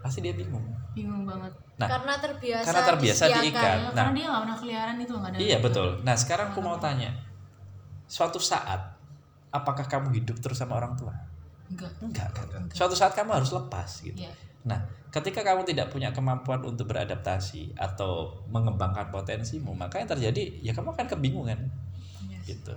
pasti 0.00 0.24
dia 0.24 0.32
bingung 0.32 0.64
bingung 0.92 1.24
banget 1.24 1.52
nah 1.80 1.88
karena 1.88 2.14
terbiasa 2.20 2.66
karena 2.66 2.82
terbiasa 2.84 3.22
diikat. 3.40 3.78
Nah. 3.80 3.92
karena 3.96 4.12
dia 4.12 4.26
nggak 4.28 4.42
pernah 4.44 4.58
keliaran 4.60 4.96
itu 5.00 5.12
nggak 5.16 5.30
ada 5.32 5.38
Iya 5.40 5.56
betul. 5.64 5.88
Nah 6.04 6.12
sekarang 6.12 6.52
aku 6.52 6.60
mau 6.60 6.76
tanya, 6.76 7.08
suatu 8.04 8.36
saat 8.36 9.00
apakah 9.48 9.88
kamu 9.88 10.12
hidup 10.20 10.36
terus 10.44 10.60
sama 10.60 10.76
orang 10.76 10.92
tua? 10.92 11.14
enggak 11.70 11.88
Enggak 12.02 12.28
kan? 12.34 12.62
Suatu 12.74 12.92
saat 12.92 13.16
kamu 13.16 13.32
harus 13.32 13.48
lepas 13.54 14.02
gitu. 14.04 14.18
Iya. 14.20 14.32
Nah, 14.64 14.80
ketika 15.08 15.40
kamu 15.40 15.64
tidak 15.64 15.88
punya 15.88 16.12
kemampuan 16.12 16.60
untuk 16.62 16.92
beradaptasi 16.92 17.74
atau 17.76 18.44
mengembangkan 18.52 19.08
potensimu, 19.08 19.72
maka 19.72 19.98
yang 19.98 20.10
terjadi 20.10 20.60
ya 20.60 20.72
kamu 20.76 20.92
akan 20.92 21.06
kebingungan. 21.08 21.58
Gitu. 22.44 22.74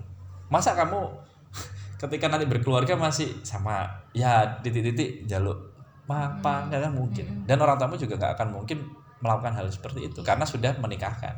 Masa 0.48 0.78
kamu 0.78 1.12
ketika 2.02 2.26
nanti 2.32 2.46
berkeluarga 2.48 2.96
masih 2.96 3.32
sama 3.44 3.88
ya 4.12 4.60
titik-titik 4.64 5.28
jaluk 5.28 5.72
apa 6.08 6.68
nggak 6.68 6.82
kan 6.90 6.94
mungkin. 6.94 7.26
Dan 7.48 7.58
orang 7.64 7.80
tamu 7.80 7.96
juga 7.96 8.20
nggak 8.20 8.34
akan 8.40 8.50
mungkin 8.52 8.78
melakukan 9.24 9.56
hal 9.56 9.68
seperti 9.72 10.12
itu 10.12 10.20
karena 10.20 10.44
sudah 10.44 10.76
menikahkan. 10.80 11.36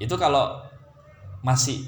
Itu 0.00 0.16
kalau 0.16 0.64
masih 1.44 1.84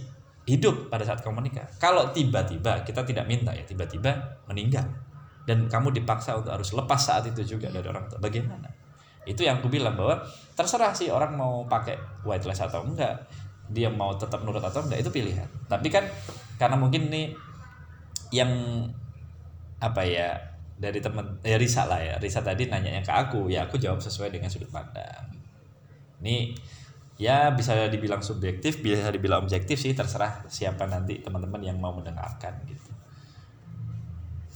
hidup 0.48 0.88
pada 0.88 1.04
saat 1.04 1.20
kamu 1.20 1.44
menikah. 1.44 1.68
Kalau 1.76 2.12
tiba-tiba 2.12 2.80
kita 2.84 3.04
tidak 3.04 3.28
minta 3.28 3.52
ya 3.52 3.64
tiba-tiba 3.64 4.40
meninggal 4.48 5.07
dan 5.48 5.64
kamu 5.64 5.96
dipaksa 5.96 6.36
untuk 6.36 6.52
harus 6.52 6.76
lepas 6.76 7.00
saat 7.00 7.24
itu 7.24 7.56
juga 7.56 7.72
dari 7.72 7.88
orang 7.88 8.04
tua. 8.04 8.20
Bagaimana? 8.20 8.68
Itu 9.24 9.48
yang 9.48 9.64
aku 9.64 9.72
bilang 9.72 9.96
bahwa 9.96 10.20
terserah 10.52 10.92
sih 10.92 11.08
orang 11.08 11.40
mau 11.40 11.64
pakai 11.64 11.96
white 12.28 12.44
lies 12.44 12.60
atau 12.60 12.84
enggak 12.84 13.24
dia 13.72 13.88
mau 13.88 14.12
tetap 14.12 14.44
nurut 14.44 14.60
atau 14.60 14.84
enggak 14.84 15.00
itu 15.00 15.08
pilihan. 15.08 15.48
Tapi 15.64 15.88
kan 15.88 16.04
karena 16.60 16.76
mungkin 16.76 17.08
nih 17.08 17.32
yang 18.28 18.52
apa 19.80 20.04
ya 20.04 20.36
dari 20.76 21.00
temen 21.00 21.40
ya 21.40 21.56
Risa 21.56 21.88
lah 21.88 22.04
ya. 22.04 22.20
Risa 22.20 22.44
tadi 22.44 22.68
nanya 22.68 23.00
yang 23.00 23.04
ke 23.08 23.12
aku 23.16 23.48
ya 23.48 23.64
aku 23.64 23.80
jawab 23.80 24.04
sesuai 24.04 24.28
dengan 24.28 24.52
sudut 24.52 24.68
pandang. 24.68 25.32
Ini 26.20 26.52
ya 27.16 27.56
bisa 27.56 27.72
dibilang 27.88 28.20
subjektif 28.20 28.84
bisa 28.84 29.08
dibilang 29.08 29.48
objektif 29.48 29.80
sih 29.80 29.96
terserah 29.96 30.44
siapa 30.46 30.86
nanti 30.86 31.24
teman-teman 31.24 31.64
yang 31.64 31.80
mau 31.80 31.96
mendengarkan 31.96 32.52
gitu. 32.68 32.92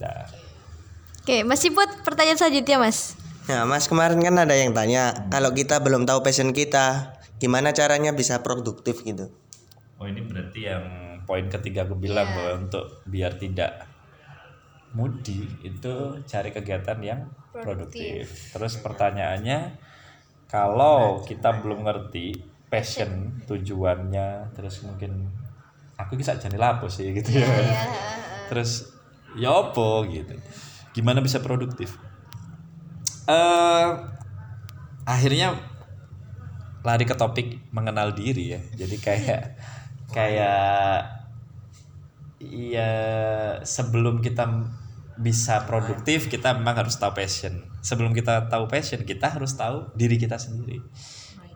Nah, 0.02 0.51
Oke, 1.22 1.46
Mas 1.46 1.62
Siput, 1.62 1.86
pertanyaan 2.02 2.34
selanjutnya, 2.34 2.82
Mas. 2.82 3.14
Nah, 3.46 3.62
Mas 3.62 3.86
kemarin 3.86 4.18
kan 4.18 4.34
ada 4.42 4.58
yang 4.58 4.74
tanya, 4.74 5.30
kalau 5.30 5.54
kita 5.54 5.78
belum 5.78 6.02
tahu 6.02 6.18
passion 6.26 6.50
kita, 6.50 7.14
gimana 7.38 7.70
caranya 7.70 8.10
bisa 8.10 8.42
produktif 8.42 9.06
gitu? 9.06 9.30
oh 10.02 10.10
ini 10.10 10.18
berarti 10.26 10.66
yang 10.66 10.84
poin 11.22 11.46
ketiga 11.46 11.86
aku 11.86 11.94
bilang 11.94 12.26
bahwa 12.34 12.66
untuk 12.66 13.06
biar 13.06 13.38
tidak 13.38 13.86
mudi 14.98 15.46
itu 15.62 16.18
cari 16.26 16.50
kegiatan 16.50 16.98
yang 16.98 17.30
produktif. 17.54 18.26
Terus 18.50 18.82
pertanyaannya 18.82 19.78
kalau 20.50 21.22
kita 21.22 21.62
belum 21.62 21.86
ngerti 21.86 22.34
passion 22.66 23.30
tujuannya 23.46 24.58
terus 24.58 24.82
mungkin 24.82 25.30
aku 25.94 26.18
bisa 26.18 26.34
jadi 26.34 26.58
lapo 26.58 26.90
sih 26.90 27.14
gitu 27.14 27.30
ya. 27.38 27.46
Terus 28.50 28.90
ya 29.38 29.54
apa 29.54 30.02
gitu. 30.10 30.34
Gimana 30.92 31.20
bisa 31.24 31.40
produktif? 31.42 31.96
eh 33.22 33.86
akhirnya 35.06 35.54
lari 36.82 37.06
ke 37.06 37.14
topik 37.14 37.70
mengenal 37.70 38.10
diri 38.10 38.58
ya. 38.58 38.60
Jadi 38.74 38.96
kayak 38.98 39.42
kayak 40.10 41.22
Iya, 42.42 42.90
sebelum 43.62 44.18
kita 44.18 44.66
bisa 45.14 45.62
produktif, 45.62 46.26
kita 46.26 46.58
memang 46.58 46.82
harus 46.82 46.98
tahu 46.98 47.14
passion. 47.14 47.62
Sebelum 47.78 48.10
kita 48.10 48.50
tahu 48.50 48.66
passion, 48.66 49.06
kita 49.06 49.30
harus 49.30 49.54
tahu 49.54 49.94
diri 49.94 50.18
kita 50.18 50.42
sendiri. 50.42 50.82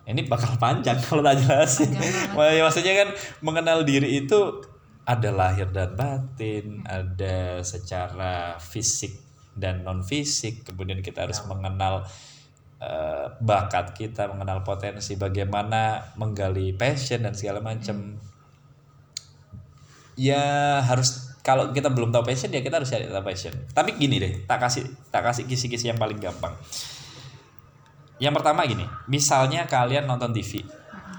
Ini 0.07 0.31
bakal 0.31 0.55
panjang 0.63 1.03
kalau 1.03 1.27
tak 1.27 1.43
jelasin. 1.43 1.91
Ya, 2.39 2.63
maksudnya 2.63 2.95
kan 3.03 3.09
mengenal 3.43 3.83
diri 3.83 4.23
itu 4.23 4.63
ada 5.03 5.35
lahir 5.35 5.75
dan 5.75 5.99
batin, 5.99 6.87
ada 6.87 7.59
secara 7.67 8.55
fisik 8.63 9.26
dan 9.57 9.83
non 9.83 10.05
fisik. 10.05 10.69
Kemudian 10.69 11.01
kita 11.01 11.25
harus 11.25 11.41
mengenal 11.49 12.05
eh, 12.79 13.27
bakat 13.41 13.97
kita, 13.97 14.29
mengenal 14.29 14.61
potensi, 14.63 15.17
bagaimana 15.17 16.13
menggali 16.21 16.77
passion 16.77 17.25
dan 17.25 17.33
segala 17.33 17.65
macam. 17.65 18.21
Ya 20.17 20.81
harus 20.85 21.27
kalau 21.47 21.71
kita 21.71 21.95
belum 21.95 22.11
tahu 22.11 22.27
passion 22.27 22.51
ya 22.51 22.59
kita 22.59 22.83
harus 22.83 22.91
cari 22.91 23.09
tahu 23.09 23.25
passion. 23.25 23.55
Tapi 23.71 23.95
gini 23.95 24.19
deh 24.19 24.33
tak 24.51 24.67
kasih 24.67 24.85
tak 25.15 25.23
kasih 25.31 25.47
kisi-kisi 25.49 25.89
yang 25.89 26.01
paling 26.01 26.19
gampang. 26.19 26.53
Yang 28.19 28.35
pertama 28.41 28.67
gini 28.67 28.83
misalnya 29.07 29.69
kalian 29.71 30.09
nonton 30.11 30.33
TV 30.35 30.65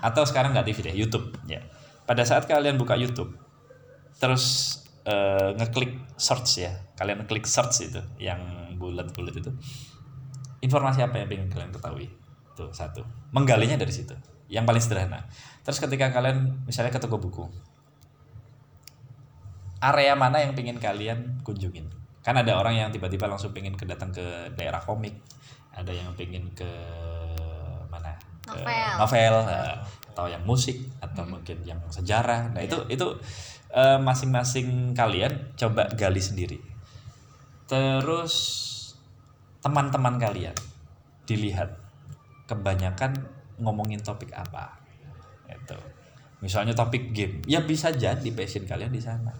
atau 0.02 0.26
sekarang 0.28 0.52
nggak 0.52 0.67
TV 0.67 0.78
deh 0.91 0.95
YouTube 1.00 1.32
ya. 1.47 1.63
Pada 2.04 2.28
saat 2.28 2.43
kalian 2.43 2.76
buka 2.76 3.00
YouTube 3.00 3.39
terus 4.17 4.76
eh, 5.07 5.49
ngeklik 5.55 6.19
search 6.19 6.67
ya. 6.67 6.73
Kalian 6.99 7.23
klik 7.25 7.47
search 7.47 7.87
itu 7.87 8.01
yang 8.19 8.39
bulat-bulat 8.75 9.39
itu. 9.39 9.51
Informasi 10.59 11.05
apa 11.05 11.23
yang 11.23 11.29
ingin 11.31 11.49
kalian 11.49 11.71
ketahui? 11.71 12.11
Tuh 12.57 12.69
satu. 12.75 13.05
Menggalinya 13.31 13.79
dari 13.79 13.93
situ. 13.93 14.13
Yang 14.51 14.65
paling 14.67 14.83
sederhana. 14.83 15.19
Terus 15.63 15.79
ketika 15.79 16.11
kalian 16.11 16.67
misalnya 16.67 16.91
ke 16.91 16.99
toko 16.99 17.17
buku. 17.21 17.45
Area 19.77 20.17
mana 20.17 20.41
yang 20.41 20.57
pengen 20.57 20.81
kalian 20.81 21.39
kunjungin? 21.45 21.85
Kan 22.25 22.35
ada 22.35 22.57
orang 22.57 22.75
yang 22.75 22.89
tiba-tiba 22.89 23.29
langsung 23.29 23.53
pengen 23.53 23.77
ke 23.77 23.85
datang 23.85 24.09
ke 24.09 24.51
daerah 24.57 24.81
komik. 24.81 25.13
Ada 25.71 25.93
yang 25.93 26.09
pengen 26.17 26.49
ke 26.57 26.67
mana? 27.87 28.17
Ke 28.41 28.57
Novel. 28.65 28.97
novel 28.97 29.35
eh, 29.53 29.75
atau 30.17 30.25
yang 30.25 30.41
musik 30.41 30.81
atau 30.97 31.21
mungkin 31.29 31.61
yang 31.61 31.77
sejarah. 31.93 32.49
Nah 32.57 32.65
itu 32.65 32.81
itu 32.89 33.05
eh, 33.77 33.99
masing-masing 34.01 34.97
kalian 34.97 35.53
coba 35.53 35.85
gali 35.93 36.17
sendiri. 36.17 36.57
Terus 37.69 38.33
teman-teman 39.61 40.17
kalian 40.17 40.57
dilihat 41.29 41.77
kebanyakan 42.47 43.27
ngomongin 43.59 43.99
topik 43.99 44.31
apa 44.31 44.79
itu 45.51 45.75
misalnya 46.39 46.71
topik 46.71 47.11
game 47.11 47.43
ya 47.43 47.59
bisa 47.65 47.91
jadi 47.91 48.29
passion 48.31 48.63
kalian 48.63 48.93
di 48.93 49.01
sana. 49.03 49.35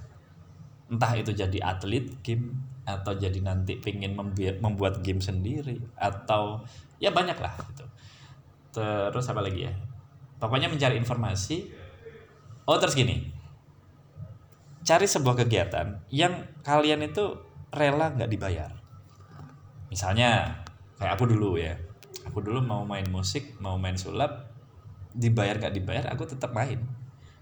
Entah 0.88 1.16
itu 1.20 1.32
jadi 1.36 1.60
atlet 1.64 2.20
game 2.24 2.56
atau 2.88 3.12
jadi 3.16 3.40
nanti 3.44 3.76
pengen 3.80 4.16
membi- 4.16 4.60
membuat 4.60 5.04
game 5.04 5.20
sendiri 5.20 5.80
atau 6.00 6.64
ya 7.00 7.12
banyak 7.12 7.36
lah 7.40 7.54
gitu. 7.72 7.86
Terus 8.76 9.26
apa 9.28 9.44
lagi 9.44 9.68
ya? 9.68 9.74
Pokoknya 10.40 10.72
mencari 10.72 10.96
informasi. 11.00 11.68
Oh 12.68 12.76
terus 12.80 12.96
gini 12.96 13.37
cari 14.88 15.04
sebuah 15.04 15.44
kegiatan 15.44 16.08
yang 16.08 16.48
kalian 16.64 17.04
itu 17.04 17.36
rela 17.76 18.16
nggak 18.16 18.32
dibayar. 18.32 18.72
Misalnya 19.92 20.64
kayak 20.96 21.20
aku 21.20 21.28
dulu 21.28 21.60
ya. 21.60 21.76
Aku 22.32 22.40
dulu 22.40 22.64
mau 22.64 22.88
main 22.88 23.04
musik 23.12 23.60
mau 23.60 23.76
main 23.76 24.00
sulap 24.00 24.48
dibayar 25.12 25.60
nggak 25.60 25.76
dibayar 25.76 26.06
aku 26.08 26.24
tetap 26.24 26.56
main. 26.56 26.80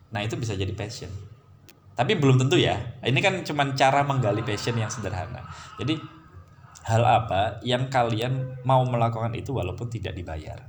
Nah 0.09 0.25
itu 0.25 0.33
bisa 0.41 0.57
jadi 0.57 0.73
passion. 0.73 1.13
Tapi 1.93 2.17
belum 2.17 2.41
tentu 2.41 2.57
ya. 2.57 2.81
Ini 3.05 3.19
kan 3.21 3.45
cuma 3.45 3.69
cara 3.77 4.01
menggali 4.01 4.41
passion 4.41 4.73
yang 4.73 4.89
sederhana. 4.89 5.45
Jadi 5.77 6.01
hal 6.85 7.05
apa 7.05 7.61
yang 7.61 7.93
kalian 7.93 8.61
mau 8.65 8.81
melakukan 8.89 9.37
itu 9.37 9.53
walaupun 9.53 9.85
tidak 9.93 10.17
dibayar? 10.17 10.65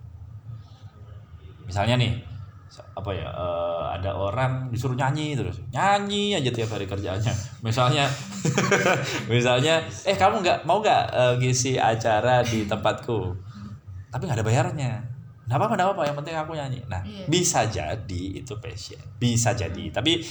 Misalnya 1.65 1.97
nih 1.97 2.36
apa 2.93 3.11
ya 3.13 3.29
eh, 3.29 3.85
ada 3.97 4.13
orang 4.13 4.69
disuruh 4.69 4.95
nyanyi 4.95 5.35
terus. 5.35 5.61
Nyanyi 5.71 6.37
aja 6.37 6.51
tiap 6.51 6.71
hari 6.71 6.85
kerjaannya. 6.85 7.35
Misalnya 7.61 8.05
misalnya 9.33 9.81
eh 10.03 10.15
kamu 10.15 10.41
nggak 10.41 10.59
mau 10.65 10.81
nggak 10.81 11.05
eh, 11.11 11.35
ngisi 11.41 11.77
acara 11.77 12.41
di 12.41 12.65
tempatku? 12.65 13.37
Tapi 14.09 14.23
nggak 14.25 14.39
ada 14.39 14.47
bayarnya. 14.47 14.93
Nggak 15.47 15.57
apa-apa 15.57 15.73
nggak 15.75 15.87
apa-apa 15.87 16.03
yang 16.05 16.17
penting 16.19 16.35
aku 16.35 16.53
nyanyi. 16.53 16.81
Nah 16.87 17.01
Iya. 17.03 17.25
bisa 17.27 17.65
jadi 17.65 18.23
itu 18.37 18.57
passion. 18.59 19.01
Bisa 19.17 19.53
jadi. 19.53 19.91
Tapi 19.91 20.25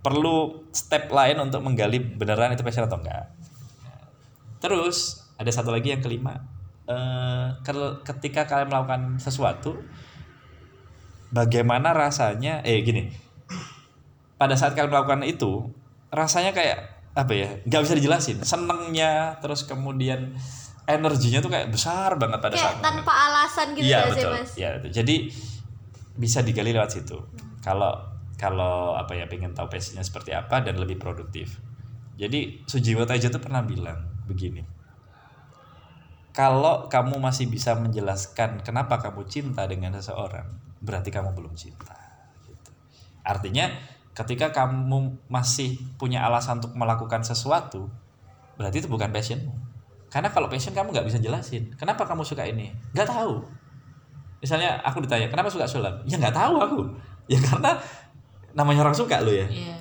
perlu 0.00 0.64
step 0.72 1.08
lain 1.08 1.36
untuk 1.38 1.60
menggali 1.60 2.00
beneran 2.00 2.52
itu 2.52 2.64
passion 2.64 2.84
atau 2.84 2.96
enggak 2.96 3.36
terus 4.60 5.24
ada 5.36 5.48
satu 5.48 5.72
lagi 5.72 5.88
yang 5.88 6.00
kelima. 6.00 6.36
Kel- 7.62 8.02
ketika 8.02 8.44
kalian 8.44 8.68
melakukan 8.68 9.16
sesuatu 9.16 9.78
bagaimana 11.30 11.94
rasanya 11.94 12.62
eh 12.66 12.82
gini 12.82 13.10
pada 14.38 14.54
saat 14.58 14.74
kalian 14.74 14.90
melakukan 14.90 15.22
itu 15.26 15.68
rasanya 16.10 16.50
kayak 16.54 17.00
apa 17.14 17.32
ya 17.34 17.48
nggak 17.66 17.82
bisa 17.86 17.94
dijelasin 17.98 18.38
senengnya 18.42 19.38
terus 19.42 19.66
kemudian 19.66 20.34
energinya 20.90 21.38
tuh 21.38 21.50
kayak 21.50 21.68
besar 21.70 22.18
banget 22.18 22.38
pada 22.42 22.54
saat 22.58 22.78
Kayak 22.78 22.82
tanpa 22.82 23.12
alasan 23.12 23.66
gitu 23.78 23.86
Iya 23.86 23.98
sih, 24.02 24.10
betul. 24.10 24.32
Mas? 24.34 24.50
Iya 24.58 24.68
betul. 24.78 24.90
Jadi 24.90 25.16
bisa 26.18 26.38
digali 26.42 26.70
lewat 26.74 26.90
situ. 26.90 27.18
Kalau 27.62 27.92
kalau 28.34 28.96
apa 28.96 29.12
ya 29.14 29.28
pengen 29.28 29.52
tahu 29.52 29.68
passionnya 29.68 30.02
seperti 30.02 30.32
apa 30.32 30.64
dan 30.64 30.80
lebih 30.80 30.96
produktif. 30.96 31.60
Jadi 32.16 32.64
Sujiwo 32.68 33.04
Tejo 33.04 33.32
tuh 33.32 33.40
pernah 33.40 33.64
bilang 33.64 34.00
begini. 34.28 34.64
Kalau 36.30 36.86
kamu 36.86 37.18
masih 37.18 37.50
bisa 37.50 37.74
menjelaskan 37.74 38.62
kenapa 38.62 39.02
kamu 39.02 39.26
cinta 39.26 39.66
dengan 39.66 39.98
seseorang, 39.98 40.46
berarti 40.80 41.12
kamu 41.12 41.36
belum 41.36 41.52
cinta. 41.54 41.94
Gitu. 42.44 42.70
Artinya 43.22 43.68
ketika 44.10 44.50
kamu 44.50 45.16
masih 45.30 45.78
punya 45.96 46.24
alasan 46.26 46.58
untuk 46.60 46.74
melakukan 46.76 47.22
sesuatu, 47.22 47.88
berarti 48.58 48.84
itu 48.84 48.88
bukan 48.90 49.08
passionmu. 49.08 49.54
karena 50.10 50.26
kalau 50.26 50.50
passion 50.50 50.74
kamu 50.74 50.90
nggak 50.90 51.06
bisa 51.06 51.22
jelasin 51.22 51.70
kenapa 51.78 52.02
kamu 52.02 52.26
suka 52.26 52.42
ini 52.42 52.74
nggak 52.90 53.06
tahu 53.06 53.46
misalnya 54.42 54.74
aku 54.82 55.06
ditanya 55.06 55.30
kenapa 55.30 55.46
suka 55.46 55.70
sulap 55.70 56.02
ya 56.02 56.18
nggak 56.18 56.34
tahu 56.34 56.58
aku 56.58 56.80
ya 57.30 57.38
karena 57.38 57.78
namanya 58.58 58.82
orang 58.82 58.96
suka 58.98 59.22
lo 59.22 59.30
ya 59.30 59.46
Iya. 59.46 59.78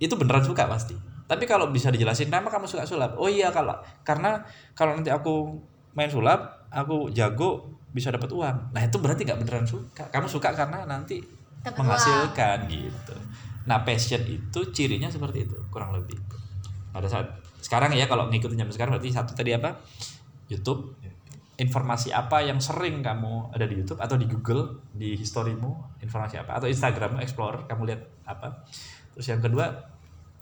itu 0.00 0.14
beneran 0.16 0.40
suka 0.40 0.64
pasti 0.64 0.96
tapi 1.28 1.44
kalau 1.44 1.68
bisa 1.68 1.92
dijelasin 1.92 2.32
kenapa 2.32 2.48
kamu 2.48 2.64
suka 2.64 2.88
sulap 2.88 3.12
oh 3.20 3.28
iya 3.28 3.52
kalau 3.52 3.76
karena 4.08 4.40
kalau 4.72 4.96
nanti 4.96 5.12
aku 5.12 5.52
main 5.92 6.08
sulap 6.08 6.64
aku 6.72 7.12
jago 7.12 7.68
bisa 7.92 8.08
dapat 8.08 8.32
uang. 8.32 8.72
Nah 8.72 8.82
itu 8.82 8.96
berarti 8.96 9.28
nggak 9.28 9.38
beneran 9.44 9.68
suka. 9.68 10.08
Kamu 10.08 10.26
suka 10.26 10.56
karena 10.56 10.88
nanti 10.88 11.20
Dapat 11.62 11.78
menghasilkan 11.78 12.58
gitu. 12.66 13.14
Nah 13.68 13.86
passion 13.86 14.24
itu 14.26 14.60
cirinya 14.74 15.06
seperti 15.06 15.46
itu 15.46 15.54
kurang 15.70 15.94
lebih. 15.94 16.18
Pada 16.90 17.06
saat 17.06 17.28
sekarang 17.62 17.94
ya 17.94 18.10
kalau 18.10 18.26
ngikutin 18.32 18.58
zaman 18.58 18.72
sekarang 18.74 18.92
berarti 18.98 19.14
satu 19.14 19.32
tadi 19.36 19.54
apa? 19.54 19.78
YouTube. 20.50 20.98
Informasi 21.52 22.10
apa 22.10 22.42
yang 22.42 22.58
sering 22.58 23.04
kamu 23.04 23.54
ada 23.54 23.68
di 23.68 23.78
YouTube 23.78 24.00
atau 24.02 24.18
di 24.18 24.26
Google 24.26 24.82
di 24.90 25.14
historimu 25.14 26.00
informasi 26.02 26.42
apa? 26.42 26.58
Atau 26.58 26.66
Instagram 26.66 27.22
Explorer 27.22 27.68
kamu 27.70 27.82
lihat 27.92 28.02
apa? 28.26 28.66
Terus 29.14 29.30
yang 29.30 29.38
kedua 29.38 29.70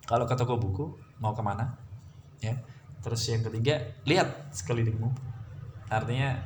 kalau 0.08 0.24
ke 0.24 0.34
toko 0.38 0.56
buku 0.56 0.86
mau 1.20 1.36
ke 1.36 1.42
mana? 1.44 1.76
Ya. 2.40 2.56
Terus 3.04 3.20
yang 3.28 3.44
ketiga 3.44 3.84
lihat 4.08 4.48
sekelilingmu. 4.54 5.12
Artinya 5.92 6.40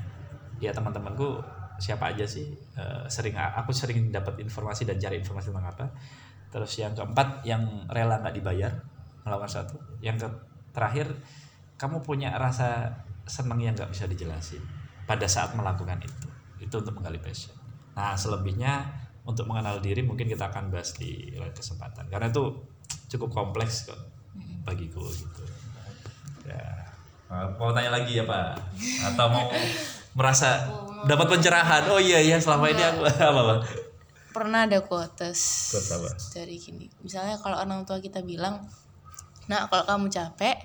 ya 0.65 0.73
teman-temanku 0.73 1.41
siapa 1.79 2.15
aja 2.15 2.25
sih 2.25 2.55
eh, 2.79 3.05
sering 3.11 3.35
aku 3.37 3.75
sering 3.75 4.09
dapat 4.09 4.39
informasi 4.41 4.87
dan 4.87 4.97
cari 4.99 5.21
informasi 5.21 5.51
tentang 5.51 5.69
apa. 5.69 5.87
Terus 6.55 6.73
yang 6.79 6.95
keempat 6.95 7.43
yang 7.43 7.87
rela 7.91 8.23
nggak 8.23 8.35
dibayar 8.39 8.73
melakukan 9.27 9.51
satu. 9.51 9.77
Yang 9.99 10.27
ke 10.27 10.29
terakhir 10.75 11.07
kamu 11.75 12.01
punya 12.07 12.35
rasa 12.39 12.95
senang 13.27 13.59
yang 13.59 13.75
nggak 13.75 13.91
bisa 13.91 14.07
dijelasin 14.07 14.63
pada 15.05 15.27
saat 15.27 15.53
melakukan 15.59 15.99
itu. 16.01 16.29
Itu 16.63 16.81
untuk 16.81 16.95
menggali 16.95 17.19
passion. 17.19 17.53
Nah 17.99 18.15
selebihnya 18.15 19.03
untuk 19.25 19.49
mengenal 19.49 19.81
diri 19.81 20.05
mungkin 20.05 20.31
kita 20.31 20.53
akan 20.53 20.71
bahas 20.71 20.95
di 20.95 21.35
lain 21.35 21.53
kesempatan. 21.53 22.07
Karena 22.07 22.31
itu 22.31 22.55
cukup 23.11 23.35
kompleks 23.35 23.91
kok 23.91 23.99
bagiku 24.63 25.03
gitu. 25.11 25.45
Ya. 26.47 26.87
Mau 27.59 27.73
tanya 27.75 27.99
lagi 27.99 28.21
ya 28.21 28.25
pak? 28.29 28.63
Atau 29.11 29.27
mau 29.33 29.49
merasa 30.15 30.65
dapat 31.05 31.27
pencerahan 31.29 31.85
oh 31.87 31.99
iya 31.99 32.19
iya 32.19 32.39
selama 32.39 32.67
ini 32.67 32.81
aku 32.81 33.03
apa 33.05 33.41
pak 33.45 33.59
Pernah 34.31 34.67
ada 34.67 34.83
quotes 34.83 35.39
Quotes 35.71 35.91
apa? 35.95 36.11
dari 36.35 36.59
gini. 36.59 36.91
Misalnya 36.99 37.39
kalau 37.39 37.55
orang 37.55 37.87
tua 37.87 38.03
kita 38.03 38.19
bilang, 38.19 38.67
"Nah, 39.47 39.71
kalau 39.71 39.87
kamu 39.87 40.11
capek, 40.11 40.59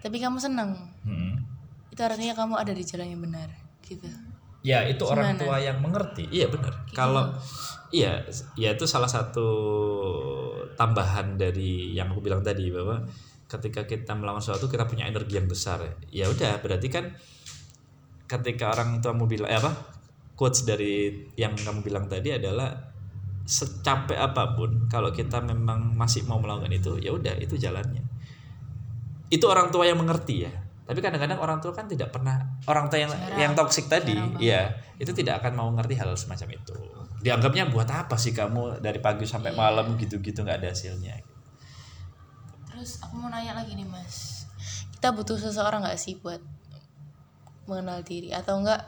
tapi 0.00 0.16
kamu 0.16 0.40
seneng, 0.40 0.72
Hmm. 1.04 1.36
itu 1.92 2.00
artinya 2.00 2.32
kamu 2.32 2.56
ada 2.56 2.72
di 2.72 2.80
jalan 2.80 3.12
yang 3.12 3.20
benar." 3.20 3.52
Gitu. 3.84 4.08
Ya 4.64 4.80
itu 4.88 5.04
orang 5.04 5.36
Gimana? 5.36 5.44
tua 5.44 5.56
yang 5.60 5.84
mengerti. 5.84 6.24
Iya 6.32 6.48
benar. 6.48 6.72
Kalau 6.96 7.36
iya, 7.92 8.24
ya 8.56 8.72
itu 8.72 8.88
salah 8.88 9.12
satu 9.12 9.44
tambahan 10.74 11.36
dari 11.36 11.92
yang 11.92 12.08
aku 12.08 12.24
bilang 12.24 12.40
tadi 12.40 12.72
bahwa 12.72 13.04
ketika 13.44 13.84
kita 13.84 14.16
melakukan 14.16 14.40
sesuatu 14.40 14.72
kita 14.72 14.88
punya 14.88 15.04
energi 15.04 15.36
yang 15.36 15.44
besar. 15.44 15.84
Ya 16.08 16.32
udah 16.32 16.64
berarti 16.64 16.88
kan 16.88 17.12
ketika 18.32 18.72
orang 18.72 19.04
tuamu 19.04 19.28
bilang 19.28 19.52
eh, 19.52 19.60
apa 19.60 19.72
quotes 20.32 20.64
dari 20.64 21.28
yang 21.36 21.52
kamu 21.52 21.84
bilang 21.84 22.08
tadi 22.08 22.32
adalah 22.32 22.72
secapek 23.44 24.16
apa 24.16 24.56
pun 24.56 24.88
kalau 24.88 25.12
kita 25.12 25.42
memang 25.44 25.92
masih 25.92 26.24
mau 26.24 26.40
melakukan 26.40 26.72
itu 26.72 26.96
ya 27.02 27.12
udah 27.12 27.36
itu 27.36 27.60
jalannya. 27.60 28.02
Itu 29.28 29.48
orang 29.48 29.68
tua 29.68 29.84
yang 29.84 30.00
mengerti 30.00 30.48
ya. 30.48 30.52
Tapi 30.82 30.98
kadang-kadang 30.98 31.38
orang 31.38 31.62
tua 31.62 31.72
kan 31.72 31.86
tidak 31.86 32.10
pernah 32.10 32.58
orang 32.66 32.90
tua 32.90 32.98
yang 33.06 33.12
yang 33.38 33.52
toksik 33.54 33.86
tadi 33.86 34.18
ya 34.42 34.76
itu 34.98 35.14
tidak 35.14 35.40
akan 35.40 35.52
mau 35.54 35.68
ngerti 35.74 35.94
hal 36.00 36.10
semacam 36.16 36.58
itu. 36.58 36.74
Dianggapnya 37.22 37.70
buat 37.70 37.86
apa 37.86 38.18
sih 38.18 38.34
kamu 38.34 38.82
dari 38.82 38.98
pagi 38.98 39.28
sampai 39.28 39.54
malam 39.54 39.94
gitu-gitu 39.94 40.42
nggak 40.42 40.58
ada 40.58 40.68
hasilnya. 40.74 41.22
Terus 42.66 42.98
aku 42.98 43.14
mau 43.14 43.30
nanya 43.30 43.54
lagi 43.54 43.78
nih, 43.78 43.86
Mas. 43.86 44.42
Kita 44.90 45.14
butuh 45.14 45.38
seseorang 45.38 45.86
nggak 45.86 45.98
sih 46.02 46.18
buat 46.18 46.42
mengenal 47.64 48.02
diri 48.02 48.30
atau 48.30 48.58
enggak? 48.58 48.82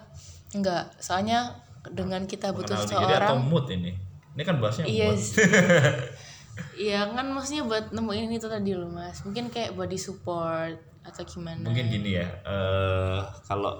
Enggak. 0.52 0.90
Soalnya 0.98 1.54
dengan 1.90 2.24
kita 2.24 2.50
butuh 2.50 2.74
seseorang 2.76 3.44
mood 3.44 3.68
ini 3.68 3.92
ini 4.34 4.42
kan 4.42 4.58
bahasnya 4.58 4.84
Iya. 4.84 5.14
sih. 5.14 5.42
Iya 6.78 7.10
kan 7.10 7.34
maksudnya 7.34 7.66
buat 7.66 7.90
nemuin 7.90 8.30
itu 8.30 8.46
tadi 8.46 8.78
loh 8.78 8.86
mas. 8.86 9.26
Mungkin 9.26 9.50
kayak 9.50 9.74
body 9.74 9.98
support 9.98 10.78
atau 11.04 11.20
gimana? 11.28 11.60
mungkin 11.60 11.92
gini 11.92 12.16
ya 12.16 12.24
eh 12.48 13.20
kalau 13.44 13.76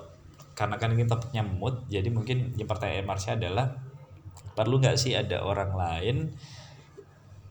karena 0.52 0.76
kan 0.76 0.92
ini 0.92 1.08
topiknya 1.08 1.40
mood 1.40 1.88
jadi 1.88 2.04
mungkin 2.12 2.52
yang 2.52 2.68
pertanyaan 2.68 3.08
Marsha 3.08 3.32
adalah 3.32 3.80
perlu 4.52 4.76
nggak 4.76 4.92
sih 4.94 5.16
ada 5.16 5.40
orang 5.40 5.72
lain 5.72 6.36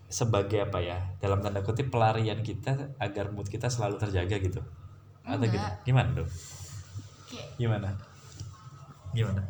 sebagai 0.05 0.61
apa 0.61 0.77
ya 0.77 1.01
dalam 1.17 1.41
tanda 1.41 1.65
kutip 1.65 1.89
pelarian 1.89 2.45
kita 2.45 2.93
agar 3.01 3.33
mood 3.33 3.49
kita 3.49 3.65
selalu 3.65 3.97
terjaga 3.97 4.37
gitu 4.37 4.61
atau 5.25 5.41
gitu 5.41 5.67
gimana 5.83 6.13
dong 6.13 6.29
Kayak- 6.29 6.62
gimana 7.57 7.95
gimana 9.13 9.41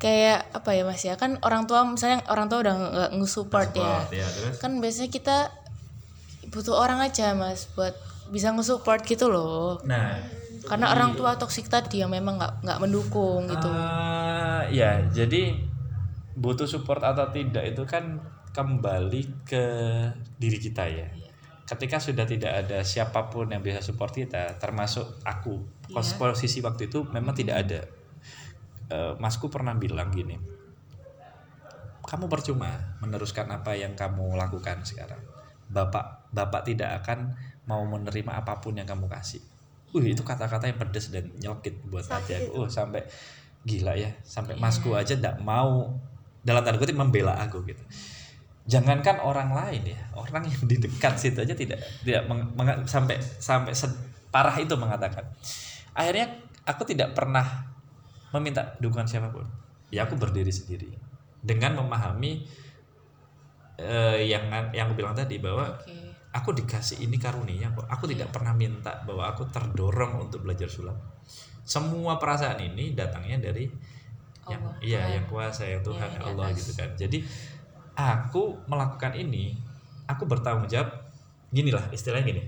Kayak 0.00 0.48
apa 0.56 0.72
ya 0.72 0.88
mas 0.88 1.04
ya 1.04 1.12
kan 1.20 1.36
orang 1.44 1.68
tua 1.68 1.84
misalnya 1.84 2.24
orang 2.32 2.48
tua 2.48 2.64
udah 2.64 2.72
nggak 2.72 3.10
nge-support 3.20 3.68
ya. 3.76 4.00
ya 4.08 4.24
terus 4.24 4.56
Kan 4.56 4.80
biasanya 4.80 5.12
kita 5.12 5.52
butuh 6.48 6.72
orang 6.72 7.04
aja 7.04 7.36
mas 7.36 7.68
buat 7.76 7.92
bisa 8.32 8.48
nge-support 8.56 9.04
gitu 9.04 9.28
loh. 9.28 9.76
nah 9.84 10.16
Karena 10.64 10.96
orang 10.96 11.20
tua 11.20 11.36
toksik 11.36 11.68
tadi 11.68 12.00
yang 12.00 12.08
memang 12.08 12.40
nggak 12.40 12.64
nggak 12.64 12.78
mendukung 12.80 13.44
gitu. 13.48 13.68
Ah, 13.68 14.64
ya, 14.72 15.02
jadi 15.08 15.56
butuh 16.36 16.68
support 16.68 17.02
atau 17.02 17.28
tidak 17.32 17.64
itu 17.64 17.82
kan 17.84 18.22
kembali 18.54 19.46
ke 19.46 19.64
diri 20.36 20.58
kita 20.60 20.84
ya. 20.86 21.08
Ketika 21.66 22.02
sudah 22.02 22.26
tidak 22.26 22.66
ada 22.66 22.82
siapa 22.82 23.30
pun 23.30 23.50
yang 23.50 23.62
bisa 23.62 23.78
support 23.82 24.14
kita, 24.14 24.58
termasuk 24.58 25.22
aku, 25.22 25.58
pos- 25.90 26.16
posisi 26.16 26.62
waktu 26.64 26.90
itu 26.90 27.04
memang 27.10 27.34
tidak 27.34 27.56
ada. 27.66 27.80
Eh, 28.90 29.14
masku 29.22 29.46
pernah 29.46 29.74
bilang 29.78 30.10
gini, 30.10 30.34
kamu 32.02 32.26
percuma 32.26 32.98
meneruskan 32.98 33.46
apa 33.54 33.78
yang 33.78 33.94
kamu 33.94 34.34
lakukan 34.34 34.82
sekarang. 34.82 35.22
Bapak, 35.70 36.26
bapak 36.34 36.66
tidak 36.66 36.98
akan 37.04 37.38
mau 37.70 37.86
menerima 37.86 38.42
apa 38.42 38.58
pun 38.58 38.74
yang 38.74 38.88
kamu 38.88 39.06
kasih. 39.06 39.38
Uh, 39.94 40.02
itu 40.02 40.22
kata-kata 40.22 40.70
yang 40.70 40.78
pedes 40.78 41.14
dan 41.14 41.30
nyelkit 41.38 41.86
buat 41.86 42.06
hati 42.06 42.34
aku. 42.38 42.62
Oh, 42.62 42.68
sampai 42.70 43.06
gila 43.62 43.94
ya, 43.94 44.10
sampai 44.26 44.58
masku 44.58 44.94
aja 44.98 45.14
tidak 45.14 45.38
mau 45.38 45.94
dalam 46.42 46.62
tanda 46.66 46.78
kutip 46.82 46.98
membela 46.98 47.38
aku 47.38 47.62
gitu. 47.66 47.82
Jangankan 48.66 49.22
orang 49.22 49.50
lain 49.54 49.94
ya, 49.94 50.00
orang 50.14 50.46
yang 50.46 50.62
di 50.66 50.82
dekat 50.82 51.14
situ 51.18 51.42
aja 51.42 51.54
tidak 51.54 51.78
tidak 52.02 52.26
meng- 52.26 52.50
meng- 52.58 52.86
sampai 52.86 53.18
sampai 53.18 53.74
parah 54.34 54.54
itu 54.58 54.74
mengatakan. 54.74 55.26
Akhirnya 56.00 56.40
aku 56.64 56.88
tidak 56.88 57.12
pernah 57.12 57.44
meminta 58.32 58.72
dukungan 58.80 59.04
siapa 59.04 59.28
pun. 59.28 59.44
Ya 59.92 60.08
aku 60.08 60.16
berdiri 60.16 60.48
sendiri 60.48 60.88
dengan 61.44 61.76
memahami 61.76 62.48
eh, 63.76 64.24
yang 64.24 64.48
yang 64.72 64.88
aku 64.88 64.96
bilang 64.96 65.12
tadi 65.12 65.36
bahwa 65.36 65.76
Oke. 65.76 65.92
aku 66.32 66.56
dikasih 66.56 67.04
ini 67.04 67.20
karunia 67.20 67.68
kok. 67.76 67.84
Aku 67.84 68.08
tidak 68.08 68.32
pernah 68.32 68.56
minta 68.56 69.04
bahwa 69.04 69.28
aku 69.28 69.44
terdorong 69.52 70.24
untuk 70.24 70.40
belajar 70.48 70.72
sulap. 70.72 70.96
Semua 71.68 72.16
perasaan 72.16 72.64
ini 72.64 72.96
datangnya 72.96 73.50
dari 73.50 73.68
yang 74.48 74.62
Allah, 74.66 74.74
iya 74.80 75.02
yang 75.20 75.28
kuasa 75.28 75.68
yang 75.68 75.84
Tuhan 75.84 76.08
ya 76.16 76.16
di 76.16 76.22
Allah 76.32 76.46
gitu 76.56 76.72
kan. 76.72 76.90
Jadi 76.96 77.22
aku 77.92 78.64
melakukan 78.66 79.12
ini, 79.14 79.52
aku 80.08 80.24
bertanggung 80.24 80.66
jawab. 80.66 81.12
Gini 81.50 81.74
lah 81.74 81.84
istilahnya 81.92 82.24
gini. 82.24 82.42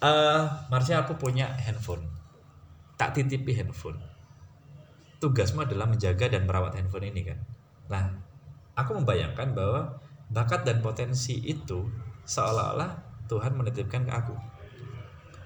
Eh, 0.00 0.42
Marsha 0.72 1.04
aku 1.04 1.14
punya 1.20 1.48
handphone. 1.60 2.17
Tak 2.98 3.14
titipi 3.14 3.54
handphone. 3.54 4.02
Tugasmu 5.18 5.62
adalah 5.66 5.86
menjaga 5.86 6.26
dan 6.30 6.46
merawat 6.46 6.74
handphone 6.74 7.06
ini 7.10 7.26
kan. 7.26 7.38
Nah, 7.90 8.04
aku 8.74 8.98
membayangkan 8.98 9.54
bahwa 9.54 9.98
bakat 10.30 10.66
dan 10.66 10.82
potensi 10.82 11.38
itu 11.40 11.86
seolah-olah 12.26 12.90
Tuhan 13.26 13.54
menitipkan 13.54 14.04
ke 14.04 14.12
aku. 14.12 14.34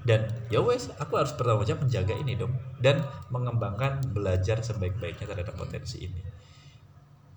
Dan 0.02 0.26
ya 0.50 0.58
wes, 0.58 0.90
aku 0.98 1.14
harus 1.14 1.30
bertanggung 1.38 1.62
jawab 1.62 1.86
menjaga 1.86 2.14
ini 2.18 2.34
dong 2.34 2.50
dan 2.82 2.98
mengembangkan 3.30 4.02
belajar 4.10 4.58
sebaik-baiknya 4.58 5.30
terhadap 5.30 5.54
potensi 5.54 6.02
ini. 6.02 6.20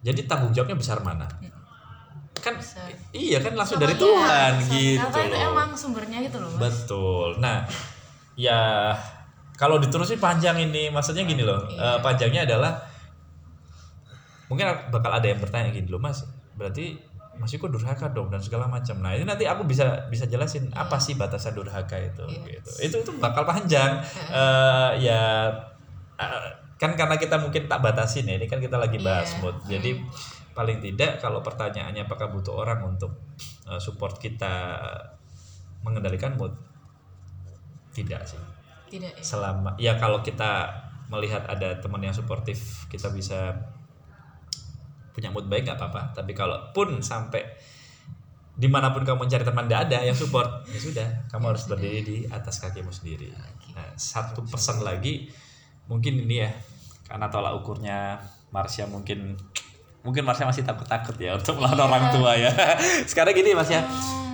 Jadi 0.01 0.25
tanggung 0.25 0.49
jawabnya 0.49 0.77
besar 0.77 1.01
mana? 1.05 1.29
Kan 2.35 2.61
Besar. 2.61 2.89
iya 3.09 3.41
kan 3.41 3.57
langsung 3.57 3.81
Sama 3.81 3.89
dari 3.89 3.95
dia, 3.97 4.03
Tuhan 4.05 4.51
gitu 4.69 5.01
itu 5.01 5.33
loh. 5.33 5.39
emang 5.49 5.69
sumbernya 5.73 6.17
gitu 6.25 6.37
loh 6.37 6.49
mas. 6.53 6.61
Betul. 6.61 7.29
Nah, 7.41 7.65
ya 8.37 8.93
kalau 9.55 9.79
diterusin 9.79 10.19
panjang 10.19 10.59
ini, 10.59 10.91
maksudnya 10.91 11.23
gini 11.23 11.43
loh. 11.43 11.63
eh, 11.71 11.97
panjangnya 12.03 12.43
adalah 12.43 12.75
mungkin 14.51 14.67
bakal 14.91 15.11
ada 15.15 15.25
yang 15.25 15.39
bertanya 15.39 15.71
gini 15.71 15.87
loh, 15.87 15.99
Mas. 15.99 16.27
Berarti 16.59 16.99
masih 17.35 17.59
kok 17.59 17.67
durhaka 17.71 18.11
dong 18.15 18.31
dan 18.31 18.39
segala 18.39 18.67
macam. 18.67 18.95
Nah 19.03 19.11
ini 19.11 19.27
nanti 19.27 19.43
aku 19.43 19.67
bisa 19.67 20.07
bisa 20.07 20.23
jelasin 20.23 20.71
apa 20.71 20.95
sih 20.99 21.19
batasan 21.19 21.51
durhaka 21.55 21.99
itu. 21.99 22.23
Gitu. 22.47 22.71
Itu 22.79 22.95
itu 23.03 23.11
bakal 23.19 23.43
panjang. 23.43 23.99
Eh, 24.31 24.91
ya 25.03 25.51
eh, 26.19 26.47
kan 26.75 26.95
karena 26.95 27.15
kita 27.15 27.39
mungkin 27.39 27.67
tak 27.67 27.79
batasin 27.83 28.27
ya. 28.27 28.35
Ini 28.39 28.47
kan 28.47 28.59
kita 28.59 28.75
lagi 28.79 28.99
bahas 29.03 29.35
Iya. 29.35 29.39
mood. 29.43 29.55
Jadi 29.67 29.91
paling 30.55 30.79
tidak 30.79 31.19
kalau 31.19 31.43
pertanyaannya 31.43 32.07
apakah 32.07 32.31
butuh 32.31 32.55
orang 32.55 32.79
untuk 32.87 33.11
support 33.83 34.15
kita 34.23 34.79
mengendalikan 35.83 36.39
mood, 36.39 36.55
tidak 37.91 38.23
sih 38.23 38.39
tidak 38.89 39.11
ya. 39.17 39.23
Selama 39.23 39.71
ya 39.77 39.93
kalau 39.97 40.21
kita 40.21 40.69
melihat 41.09 41.45
ada 41.45 41.77
teman 41.77 42.01
yang 42.01 42.13
suportif 42.13 42.89
kita 42.89 43.13
bisa 43.13 43.53
punya 45.15 45.31
mood 45.31 45.47
baik 45.47 45.63
nggak 45.63 45.79
apa-apa. 45.79 46.11
Tapi 46.11 46.35
kalau 46.35 46.73
pun 46.75 46.99
sampai 46.99 47.45
di 48.55 48.71
mana 48.71 48.95
pun 48.95 49.03
kamu 49.03 49.27
mencari 49.27 49.43
teman 49.43 49.67
tidak 49.67 49.91
ada 49.91 49.97
yang 50.07 50.15
support 50.15 50.47
ya 50.71 50.79
sudah 50.79 51.07
kamu 51.27 51.51
harus 51.51 51.67
berdiri 51.67 51.99
di 52.03 52.17
atas 52.27 52.63
kakimu 52.63 52.91
sendiri. 52.91 53.31
Nah 53.75 53.95
satu 53.95 54.43
pesan 54.47 54.83
lagi 54.83 55.27
mungkin 55.91 56.23
ini 56.23 56.43
ya 56.43 56.51
karena 57.05 57.27
tolak 57.29 57.53
ukurnya 57.61 58.17
Marsha 58.49 58.87
mungkin 58.87 59.35
mungkin 60.01 60.23
Marsha 60.23 60.47
masih 60.47 60.63
takut-takut 60.63 61.19
ya 61.19 61.35
untuk 61.35 61.59
melawan 61.59 61.91
orang 61.91 62.15
tua 62.15 62.33
ya. 62.39 62.51
Sekarang 63.09 63.35
gini 63.35 63.51
Mas 63.51 63.67
ya 63.67 63.83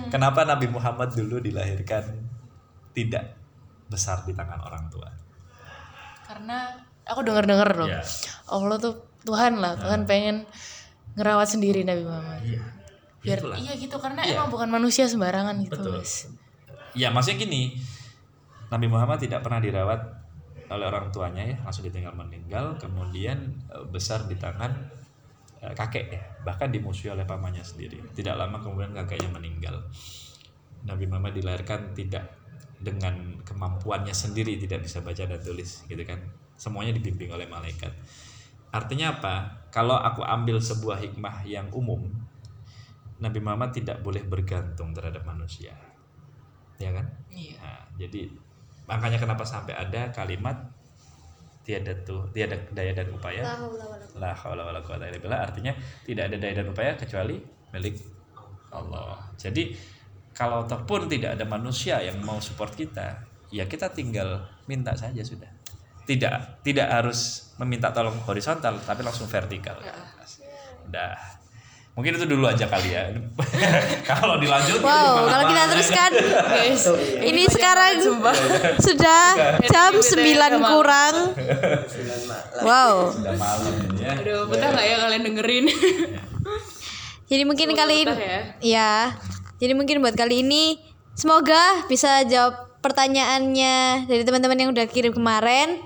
kenapa 0.08 0.46
Nabi 0.46 0.70
Muhammad 0.70 1.10
dulu 1.14 1.42
dilahirkan 1.42 2.06
tidak 2.94 3.41
besar 3.92 4.24
di 4.24 4.32
tangan 4.32 4.56
orang 4.64 4.88
tua 4.88 5.12
karena 6.24 6.72
aku 7.04 7.20
dengar 7.22 7.44
dengar 7.44 7.68
loh 7.76 7.88
Ya. 7.90 8.00
Allah 8.48 8.76
tuh 8.80 8.94
Tuhan 9.22 9.60
lah 9.60 9.76
Tuhan 9.76 10.08
pengen 10.08 10.48
ngerawat 11.14 11.48
sendiri 11.50 11.84
Nabi 11.84 12.02
Muhammad 12.08 12.40
Iya. 12.40 12.62
biar 13.22 13.38
Itulah. 13.38 13.56
iya 13.60 13.72
gitu 13.76 13.96
karena 14.00 14.24
Iya. 14.24 14.40
emang 14.40 14.48
bukan 14.50 14.68
manusia 14.72 15.04
sembarangan 15.06 15.60
gitu 15.62 15.78
Betul. 15.78 16.00
Mas. 16.02 16.26
Ya 16.92 17.08
maksudnya 17.08 17.46
gini, 17.46 17.78
Nabi 18.68 18.84
Muhammad 18.90 19.16
tidak 19.16 19.40
pernah 19.46 19.62
dirawat 19.62 20.00
oleh 20.68 20.86
orang 20.88 21.08
tuanya 21.08 21.44
ya, 21.44 21.56
langsung 21.62 21.84
ditinggal 21.86 22.12
meninggal, 22.12 22.76
kemudian 22.76 23.38
eh, 23.70 23.84
besar 23.88 24.26
di 24.26 24.34
tangan 24.34 24.72
eh, 25.62 25.72
kakek 25.72 26.06
ya, 26.10 26.20
bahkan 26.42 26.68
dimusuhi 26.68 27.14
oleh 27.14 27.22
pamannya 27.22 27.62
sendiri. 27.62 28.02
Tidak 28.12 28.34
lama 28.34 28.58
kemudian 28.58 28.90
kakeknya 28.92 29.30
meninggal. 29.30 29.86
Nabi 30.82 31.06
Muhammad 31.06 31.32
dilahirkan 31.38 31.94
tidak 31.94 32.26
dengan 32.82 33.38
kemampuannya 33.46 34.12
sendiri, 34.12 34.58
tidak 34.58 34.84
bisa 34.84 35.00
baca 35.00 35.22
dan 35.24 35.38
tulis, 35.38 35.86
gitu 35.86 36.02
kan? 36.02 36.18
Semuanya 36.58 36.92
dibimbing 36.92 37.30
oleh 37.30 37.46
malaikat. 37.46 37.94
Artinya 38.74 39.18
apa? 39.18 39.34
Kalau 39.70 39.96
aku 39.96 40.26
ambil 40.26 40.58
sebuah 40.60 41.00
hikmah 41.00 41.46
yang 41.48 41.70
umum, 41.72 42.10
Nabi 43.22 43.38
Muhammad 43.38 43.70
tidak 43.72 44.02
boleh 44.02 44.26
bergantung 44.26 44.90
terhadap 44.90 45.22
manusia 45.22 45.72
ya 46.82 46.90
kan? 46.90 47.06
Iya. 47.30 47.56
Nah, 47.62 47.82
jadi 47.94 48.26
makanya 48.90 49.18
kenapa 49.22 49.46
sampai 49.46 49.78
ada 49.78 50.10
kalimat 50.10 50.58
tiada 51.62 51.94
tuh 52.02 52.26
tiada 52.34 52.58
daya 52.74 52.90
dan 52.90 53.06
upaya 53.14 53.46
la 54.18 54.34
haula 54.34 54.66
wala 54.66 54.82
quwata 54.82 55.06
illa 55.06 55.46
artinya 55.46 55.70
tidak 56.02 56.26
ada 56.26 56.36
daya 56.42 56.54
dan 56.58 56.66
upaya 56.66 56.98
kecuali 56.98 57.38
milik 57.70 58.02
Allah. 58.74 59.22
Jadi 59.38 59.70
kalau 60.32 60.64
ataupun 60.64 61.08
tidak 61.12 61.36
ada 61.36 61.44
manusia 61.44 62.00
yang 62.00 62.20
mau 62.24 62.40
support 62.40 62.72
kita, 62.72 63.20
ya 63.52 63.68
kita 63.68 63.92
tinggal 63.92 64.48
minta 64.64 64.96
saja 64.96 65.20
sudah. 65.20 65.48
Tidak 66.02 66.64
tidak 66.66 66.88
harus 66.88 67.52
meminta 67.60 67.94
tolong 67.94 68.16
horizontal 68.26 68.80
tapi 68.82 69.04
langsung 69.06 69.28
vertikal. 69.28 69.78
Udah. 70.88 71.14
Mungkin 71.92 72.16
itu 72.16 72.24
dulu 72.24 72.48
aja 72.48 72.64
kali 72.72 72.96
ya. 72.96 73.12
kalau 74.08 74.40
dilanjut 74.40 74.80
Wow, 74.80 75.28
kalau 75.28 75.44
kita 75.52 75.62
teruskan 75.76 76.10
ini 77.20 77.44
sekarang 77.52 78.00
sudah 78.88 79.24
jam 79.68 79.92
9 80.00 80.72
kurang. 80.72 81.14
Wow. 82.64 83.12
sudah 83.12 83.36
malam 83.36 83.74
ya. 84.00 84.16
Aduh, 84.16 84.48
betah 84.48 84.72
nggak 84.72 84.86
ya 84.88 84.96
kalian 85.04 85.22
dengerin? 85.28 85.64
Jadi 87.28 87.42
mungkin 87.44 87.68
kali 87.76 88.08
ya. 88.08 88.40
ya. 88.64 88.92
Jadi 89.62 89.78
mungkin 89.78 90.02
buat 90.02 90.18
kali 90.18 90.42
ini 90.42 90.74
semoga 91.14 91.86
bisa 91.86 92.26
jawab 92.26 92.82
pertanyaannya 92.82 94.10
dari 94.10 94.26
teman-teman 94.26 94.58
yang 94.58 94.70
udah 94.74 94.90
kirim 94.90 95.14
kemarin. 95.14 95.78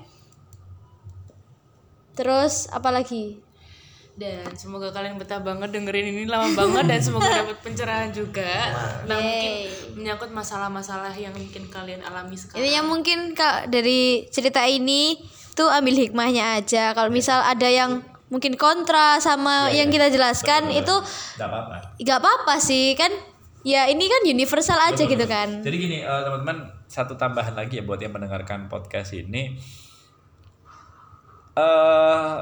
Terus 2.16 2.72
apa 2.72 2.88
lagi? 2.88 3.36
Dan 4.16 4.48
semoga 4.56 4.88
kalian 4.96 5.20
betah 5.20 5.44
banget 5.44 5.76
dengerin 5.76 6.08
ini 6.08 6.24
lama 6.24 6.48
banget 6.56 6.88
dan 6.88 7.00
semoga 7.04 7.28
dapat 7.44 7.60
pencerahan 7.60 8.08
juga. 8.16 8.48
Nah, 9.04 9.20
mungkin 9.20 9.52
menyangkut 9.92 10.32
masalah-masalah 10.32 11.12
yang 11.12 11.36
mungkin 11.36 11.68
kalian 11.68 12.00
alami 12.00 12.40
sekarang. 12.40 12.64
Intinya 12.64 12.82
mungkin 12.88 13.36
kak 13.36 13.68
dari 13.68 14.24
cerita 14.32 14.64
ini 14.64 15.20
tuh 15.52 15.68
ambil 15.68 16.00
hikmahnya 16.00 16.56
aja. 16.56 16.96
Kalau 16.96 17.12
misal 17.12 17.44
ada 17.44 17.68
yang 17.68 18.00
mungkin 18.32 18.56
kontra 18.56 19.20
sama 19.20 19.68
yang 19.68 19.92
kita 19.92 20.08
jelaskan 20.08 20.72
itu 20.72 20.96
Enggak 21.36 21.48
apa-apa. 21.52 21.76
nggak 22.00 22.18
apa-apa 22.24 22.54
sih 22.56 22.96
kan. 22.96 23.12
Ya 23.66 23.90
ini 23.90 24.06
kan 24.06 24.22
universal 24.22 24.78
aja 24.78 24.94
Betul, 24.94 25.18
gitu 25.18 25.26
kan. 25.26 25.48
Jadi 25.58 25.76
gini 25.82 25.98
eh, 26.06 26.20
teman-teman 26.22 26.70
satu 26.86 27.18
tambahan 27.18 27.58
lagi 27.58 27.82
ya 27.82 27.84
buat 27.84 27.98
yang 27.98 28.14
mendengarkan 28.14 28.70
podcast 28.70 29.10
ini. 29.18 29.58
eh 31.56 32.36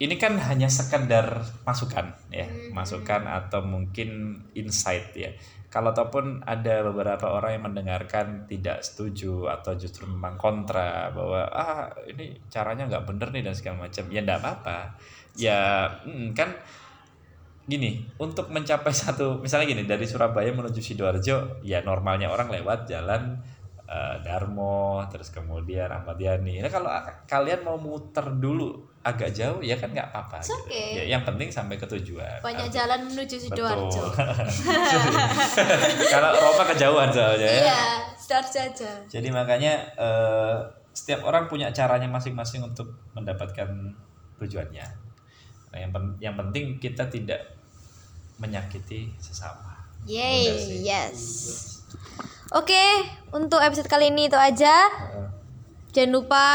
ini 0.00 0.16
kan 0.16 0.40
hanya 0.40 0.72
sekedar 0.72 1.44
masukan 1.68 2.16
ya, 2.32 2.48
masukan 2.72 3.28
atau 3.28 3.60
mungkin 3.60 4.40
insight 4.56 5.12
ya. 5.12 5.28
Kalau 5.68 5.92
ataupun 5.92 6.40
ada 6.48 6.88
beberapa 6.88 7.36
orang 7.36 7.60
yang 7.60 7.64
mendengarkan 7.68 8.48
tidak 8.48 8.80
setuju 8.80 9.52
atau 9.52 9.76
justru 9.76 10.08
memang 10.08 10.40
kontra 10.40 11.12
bahwa 11.12 11.52
ah 11.52 11.92
ini 12.08 12.32
caranya 12.48 12.88
nggak 12.88 13.04
bener 13.12 13.28
nih 13.28 13.44
dan 13.44 13.52
segala 13.52 13.76
macam, 13.84 14.08
ya 14.08 14.24
enggak 14.24 14.40
apa-apa. 14.40 14.78
Ya 15.36 15.60
mm, 16.08 16.32
kan 16.32 16.48
gini 17.70 17.90
untuk 18.18 18.50
mencapai 18.50 18.90
satu 19.06 19.38
misalnya 19.38 19.70
gini 19.70 19.86
dari 19.86 20.02
Surabaya 20.02 20.50
menuju 20.50 20.82
sidoarjo 20.82 21.62
ya 21.62 21.80
normalnya 21.80 22.26
orang 22.26 22.50
lewat 22.50 22.84
jalan 22.84 23.38
eh, 23.86 24.16
Darmo 24.20 24.98
terus 25.06 25.30
kemudian 25.30 25.86
Ahmad 25.86 26.18
Yani 26.18 26.58
nah 26.58 26.68
kalau 26.68 26.90
kalian 27.24 27.62
mau 27.62 27.78
muter 27.78 28.26
dulu 28.34 28.90
agak 29.00 29.32
jauh 29.32 29.64
ya 29.64 29.80
kan 29.80 29.88
nggak 29.88 30.12
apa-apa 30.12 30.44
gitu. 30.44 30.60
okay. 30.60 30.92
ya, 30.92 31.16
yang 31.16 31.24
penting 31.24 31.48
sampai 31.48 31.80
ke 31.80 31.88
tujuan 31.88 32.36
Banyak 32.44 32.68
Arti- 32.68 32.76
jalan 32.76 33.00
menuju 33.08 33.36
Sidoarjo. 33.40 34.04
Kalau 36.12 36.30
Roma 36.36 36.64
kejauhan 36.68 37.08
soalnya 37.08 37.48
ya 37.48 37.62
Iya, 37.64 37.80
Sidoarjo 38.12 38.58
aja. 38.60 38.90
jadi 39.08 39.28
makanya 39.32 39.72
eh, 39.96 40.56
setiap 40.92 41.24
orang 41.24 41.48
punya 41.48 41.72
caranya 41.72 42.06
masing-masing 42.06 42.60
untuk 42.60 42.92
mendapatkan 43.14 43.68
tujuannya. 44.36 44.84
Nah, 45.70 45.78
yang 45.78 45.90
pen- 45.90 46.18
yang 46.18 46.34
penting 46.34 46.76
kita 46.76 47.06
tidak 47.06 47.40
menyakiti 48.40 49.12
sesama. 49.20 49.84
Yay, 50.08 50.80
yes. 50.80 51.20
Oke, 52.50 52.82
untuk 53.30 53.62
episode 53.62 53.86
kali 53.86 54.10
ini 54.10 54.26
itu 54.26 54.34
aja. 54.34 54.90
Jangan 55.94 56.10
lupa 56.10 56.46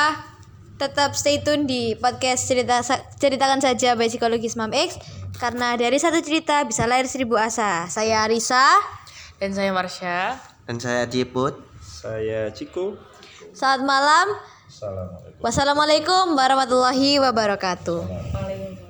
tetap 0.75 1.15
stay 1.15 1.39
tune 1.39 1.63
di 1.63 1.95
podcast 1.95 2.51
cerita 2.51 2.83
ceritakan 3.15 3.63
saja 3.63 3.95
by 3.95 4.11
psikologis 4.11 4.59
Mam 4.59 4.75
X 4.75 4.99
karena 5.39 5.79
dari 5.79 5.95
satu 5.95 6.19
cerita 6.19 6.63
bisa 6.67 6.83
lahir 6.83 7.07
seribu 7.07 7.39
asa. 7.39 7.87
Saya 7.87 8.27
Risa. 8.27 8.75
Dan 9.39 9.55
saya 9.55 9.71
Marsha. 9.71 10.35
Dan 10.67 10.79
saya 10.79 11.07
Ciput. 11.07 11.59
Saya 11.79 12.51
Ciko. 12.51 12.99
Selamat 13.55 13.81
malam. 13.87 14.27
Assalamualaikum. 14.67 15.39
Wassalamualaikum 15.39 16.23
warahmatullahi 16.35 17.23
wabarakatuh. 17.23 17.99
Waalaikumsalam. 18.03 18.84